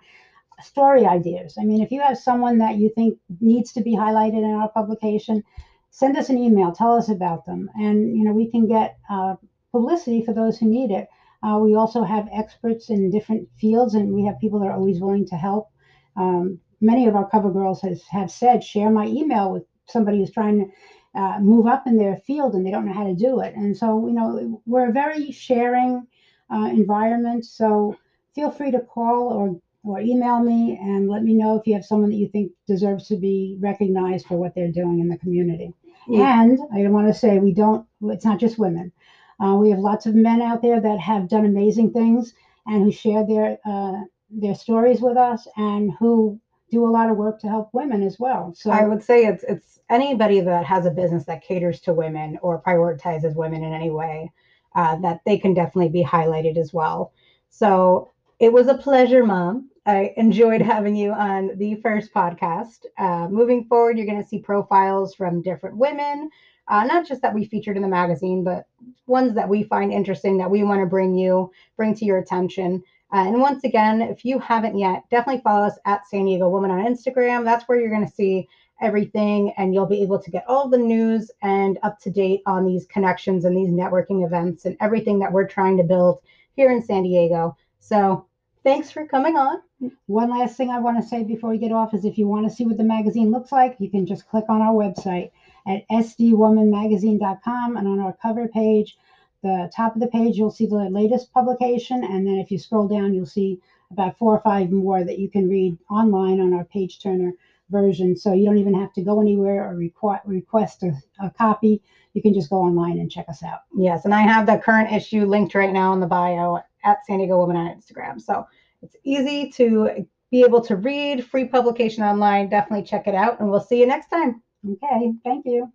story 0.63 1.07
ideas. 1.07 1.57
I 1.61 1.65
mean, 1.65 1.83
if 1.83 1.91
you 1.91 2.01
have 2.01 2.19
someone 2.19 2.59
that 2.59 2.77
you 2.77 2.91
think 2.95 3.19
needs 3.41 3.73
to 3.73 3.83
be 3.83 3.97
highlighted 3.97 4.39
in 4.39 4.55
our 4.55 4.69
publication, 4.71 5.43
send 5.91 6.17
us 6.17 6.29
an 6.29 6.39
email. 6.39 6.73
Tell 6.73 6.95
us 6.95 7.09
about 7.09 7.47
them, 7.47 7.71
and 7.77 8.17
you 8.17 8.25
know 8.25 8.33
we 8.33 8.51
can 8.51 8.67
get 8.67 8.99
uh, 9.11 9.37
publicity 9.73 10.25
for 10.25 10.33
those 10.35 10.59
who 10.59 10.67
need 10.67 10.91
it. 10.91 11.09
Uh, 11.43 11.59
we 11.63 11.75
also 11.75 12.03
have 12.03 12.29
experts 12.33 12.91
in 12.91 13.11
different 13.11 13.49
fields, 13.61 13.95
and 13.95 14.13
we 14.13 14.25
have 14.25 14.41
people 14.41 14.59
that 14.61 14.67
are 14.67 14.77
always 14.77 15.01
willing 15.01 15.27
to 15.27 15.37
help. 15.37 15.71
Um, 16.17 16.61
many 16.81 17.07
of 17.07 17.15
our 17.17 17.29
cover 17.29 17.51
girls 17.51 17.81
has, 17.83 18.03
have 18.05 18.31
said, 18.31 18.63
share 18.63 18.91
my 18.91 19.07
email 19.07 19.53
with 19.53 19.65
somebody 19.87 20.19
who's 20.19 20.33
trying 20.33 20.59
to 20.59 21.21
uh, 21.21 21.39
move 21.41 21.67
up 21.67 21.87
in 21.87 21.97
their 21.97 22.17
field 22.17 22.55
and 22.55 22.65
they 22.65 22.71
don't 22.71 22.87
know 22.87 22.93
how 22.93 23.05
to 23.05 23.15
do 23.15 23.41
it. 23.41 23.55
And 23.55 23.77
so, 23.77 24.07
you 24.07 24.15
know, 24.15 24.63
we're 24.67 24.91
a 24.91 24.93
very 24.93 25.33
sharing 25.33 26.07
uh, 26.53 26.69
environment. 26.73 27.45
So 27.45 27.97
feel 28.35 28.51
free 28.51 28.71
to 28.71 28.81
call 28.81 29.33
or 29.33 29.61
or 29.89 30.01
email 30.01 30.41
me 30.41 30.79
and 30.81 31.09
let 31.09 31.23
me 31.23 31.35
know 31.35 31.57
if 31.57 31.67
you 31.67 31.75
have 31.75 31.85
someone 31.85 32.11
that 32.11 32.17
you 32.17 32.29
think 32.29 32.53
deserves 32.67 33.09
to 33.09 33.17
be 33.17 33.57
recognized 33.61 34.27
for 34.27 34.37
what 34.37 34.55
they're 34.55 34.71
doing 34.71 35.01
in 35.01 35.09
the 35.09 35.19
community. 35.19 35.73
Yeah. 36.07 36.43
And 36.43 36.59
I 36.75 36.89
want 36.91 37.09
to 37.09 37.19
say 37.19 37.39
we 37.39 37.53
don't, 37.53 37.87
it's 38.03 38.25
not 38.25 38.39
just 38.39 38.59
women. 38.59 38.93
Uh, 39.41 39.55
we 39.55 39.71
have 39.71 39.79
lots 39.79 40.07
of 40.07 40.15
men 40.15 40.43
out 40.43 40.63
there 40.63 40.81
that 40.81 40.99
have 40.99 41.29
done 41.29 41.47
amazing 41.47 41.93
things 41.93 42.35
and 42.67 42.85
who 42.85 42.93
share 42.93 43.27
their 43.27 43.59
uh, 43.65 44.01
their 44.31 44.55
stories 44.55 45.01
with 45.01 45.17
us 45.17 45.47
and 45.57 45.93
who 45.99 46.39
do 46.71 46.87
a 46.87 46.91
lot 46.91 47.09
of 47.09 47.17
work 47.17 47.41
to 47.41 47.49
help 47.49 47.71
women 47.73 48.03
as 48.03 48.19
well. 48.19 48.53
So 48.55 48.71
I 48.71 48.87
would 48.87 49.03
say 49.03 49.25
it's 49.25 49.45
it's 49.45 49.79
anybody 49.89 50.41
that 50.41 50.67
has 50.67 50.85
a 50.85 50.91
business 50.91 51.25
that 51.27 51.43
caters 51.43 51.81
to 51.83 51.95
women 51.95 52.39
or 52.43 52.61
prioritizes 52.61 53.35
women 53.35 53.65
in 53.65 53.73
any 53.73 53.91
way 53.91 54.31
uh, 54.75 54.97
that 54.97 55.21
they 55.25 55.39
can 55.39 55.55
definitely 55.55 55.89
be 55.89 56.05
highlighted 56.05 56.59
as 56.59 56.75
well. 56.75 57.13
So 57.49 58.11
it 58.39 58.53
was 58.53 58.69
a 58.69 58.77
pleasure, 58.77 59.25
Mom. 59.25 59.71
I 59.89 60.13
enjoyed 60.19 60.61
having 60.61 60.95
you 60.95 61.13
on 61.13 61.57
the 61.57 61.77
first 61.77 62.13
podcast. 62.13 62.85
Uh, 62.99 63.27
moving 63.29 63.65
forward, 63.65 63.97
you're 63.97 64.07
going 64.07 64.23
to 64.23 64.29
see 64.29 64.39
profiles 64.39 65.15
from 65.15 65.41
different 65.41 65.79
women, 65.79 66.29
uh, 66.69 66.85
not 66.85 67.09
just 67.09 67.23
that 67.23 67.33
we 67.33 67.47
featured 67.47 67.77
in 67.77 67.83
the 67.83 67.89
magazine, 67.89 68.45
but 68.45 68.67
ones 69.07 69.35
that 69.35 69.49
we 69.49 69.63
find 69.63 69.91
interesting 69.91 70.37
that 70.37 70.51
we 70.51 70.63
want 70.63 70.83
to 70.83 70.87
bring 70.87 71.15
you, 71.15 71.51
bring 71.79 71.95
to 71.95 72.05
your 72.05 72.19
attention. 72.19 72.83
Uh, 73.15 73.29
and 73.29 73.41
once 73.41 73.65
again, 73.65 74.03
if 74.03 74.27
you 74.27 74.39
haven't 74.39 74.77
yet, 74.77 75.05
definitely 75.11 75.41
follow 75.41 75.67
us 75.67 75.79
at 75.87 76.07
San 76.07 76.27
Diego 76.27 76.51
Woman 76.51 76.71
on 76.71 76.85
Instagram. 76.85 77.43
That's 77.43 77.67
where 77.67 77.81
you're 77.81 77.89
going 77.89 78.07
to 78.07 78.13
see 78.13 78.47
everything 78.83 79.55
and 79.57 79.73
you'll 79.73 79.87
be 79.87 80.03
able 80.03 80.19
to 80.19 80.31
get 80.31 80.45
all 80.47 80.69
the 80.69 80.77
news 80.77 81.31
and 81.41 81.79
up 81.83 81.99
to 82.01 82.11
date 82.11 82.43
on 82.45 82.67
these 82.67 82.85
connections 82.89 83.47
and 83.47 83.57
these 83.57 83.71
networking 83.71 84.27
events 84.27 84.67
and 84.67 84.77
everything 84.81 85.19
that 85.21 85.33
we're 85.33 85.49
trying 85.49 85.79
to 85.79 85.83
build 85.83 86.19
here 86.57 86.71
in 86.71 86.83
San 86.83 87.05
Diego. 87.05 87.57
So 87.81 88.28
thanks 88.65 88.91
for 88.91 89.07
coming 89.07 89.37
on. 89.37 89.63
One 90.07 90.31
last 90.31 90.57
thing 90.57 90.71
I 90.71 90.79
want 90.79 91.01
to 91.01 91.09
say 91.09 91.23
before 91.23 91.51
we 91.51 91.59
get 91.59 91.73
off 91.73 91.95
is 91.95 92.05
if 92.05 92.19
you 92.19 92.27
want 92.27 92.49
to 92.49 92.55
see 92.55 92.65
what 92.65 92.77
the 92.77 92.85
magazine 92.85 93.31
looks 93.31 93.53
like, 93.53 93.77
you 93.79 93.91
can 93.91 94.07
just 94.07 94.29
click 94.29 94.45
on 94.49 94.61
our 94.61 94.75
website 94.75 95.31
at 95.67 95.89
sdwomanmagazine.com 95.91 97.77
and 97.77 97.89
on 97.89 98.01
our 98.01 98.17
cover 98.21 98.49
page 98.49 98.97
the 99.43 99.71
top 99.75 99.95
of 99.95 100.01
the 100.01 100.09
page, 100.09 100.37
you'll 100.37 100.51
see 100.51 100.67
the 100.67 100.89
latest 100.91 101.33
publication. 101.33 102.05
And 102.05 102.27
then 102.27 102.37
if 102.37 102.51
you 102.51 102.59
scroll 102.59 102.89
down, 102.89 103.15
you'll 103.15 103.27
see 103.27 103.61
about 103.91 104.19
four 104.19 104.35
or 104.35 104.41
five 104.41 104.71
more 104.71 105.05
that 105.05 105.19
you 105.19 105.31
can 105.31 105.49
read 105.49 105.79
online 105.91 106.41
on 106.41 106.53
our 106.53 106.65
page 106.65 107.01
turner 107.01 107.33
version. 107.71 108.17
So 108.17 108.33
you 108.33 108.45
don't 108.45 108.59
even 108.59 108.75
have 108.75 108.93
to 108.95 109.03
go 109.03 109.21
anywhere 109.21 109.69
or 109.69 109.77
requ- 109.77 110.21
request 110.25 110.83
a, 110.83 110.93
a, 111.21 111.31
copy. 111.31 111.83
You 112.15 112.23
can 112.23 112.35
just 112.35 112.51
go 112.51 112.57
online 112.57 112.99
and 112.99 113.11
check 113.11 113.29
us 113.29 113.43
out. 113.43 113.61
Yes. 113.77 114.05
And 114.05 114.15
I 114.15 114.23
have 114.23 114.47
the 114.47 114.59
current 114.59 114.93
issue 114.93 115.25
linked 115.25 115.55
right 115.55 115.73
now 115.73 115.93
in 115.93 116.01
the 116.01 116.07
bio 116.07 116.59
at 116.85 117.05
San 117.07 117.19
Diego 117.19 117.39
Woman 117.39 117.57
on 117.57 117.69
Instagram. 117.69 118.21
So 118.21 118.47
it's 118.83 118.97
easy 119.05 119.51
to 119.53 120.07
be 120.31 120.43
able 120.43 120.61
to 120.63 120.77
read, 120.77 121.25
free 121.25 121.47
publication 121.47 122.03
online. 122.03 122.49
Definitely 122.49 122.85
check 122.85 123.07
it 123.07 123.15
out. 123.15 123.41
And 123.41 123.51
we'll 123.51 123.61
see 123.61 123.81
you 123.81 123.87
next 123.87 124.09
time. 124.09 124.43
Okay. 124.69 125.13
Thank 125.25 125.47
you. 125.47 125.73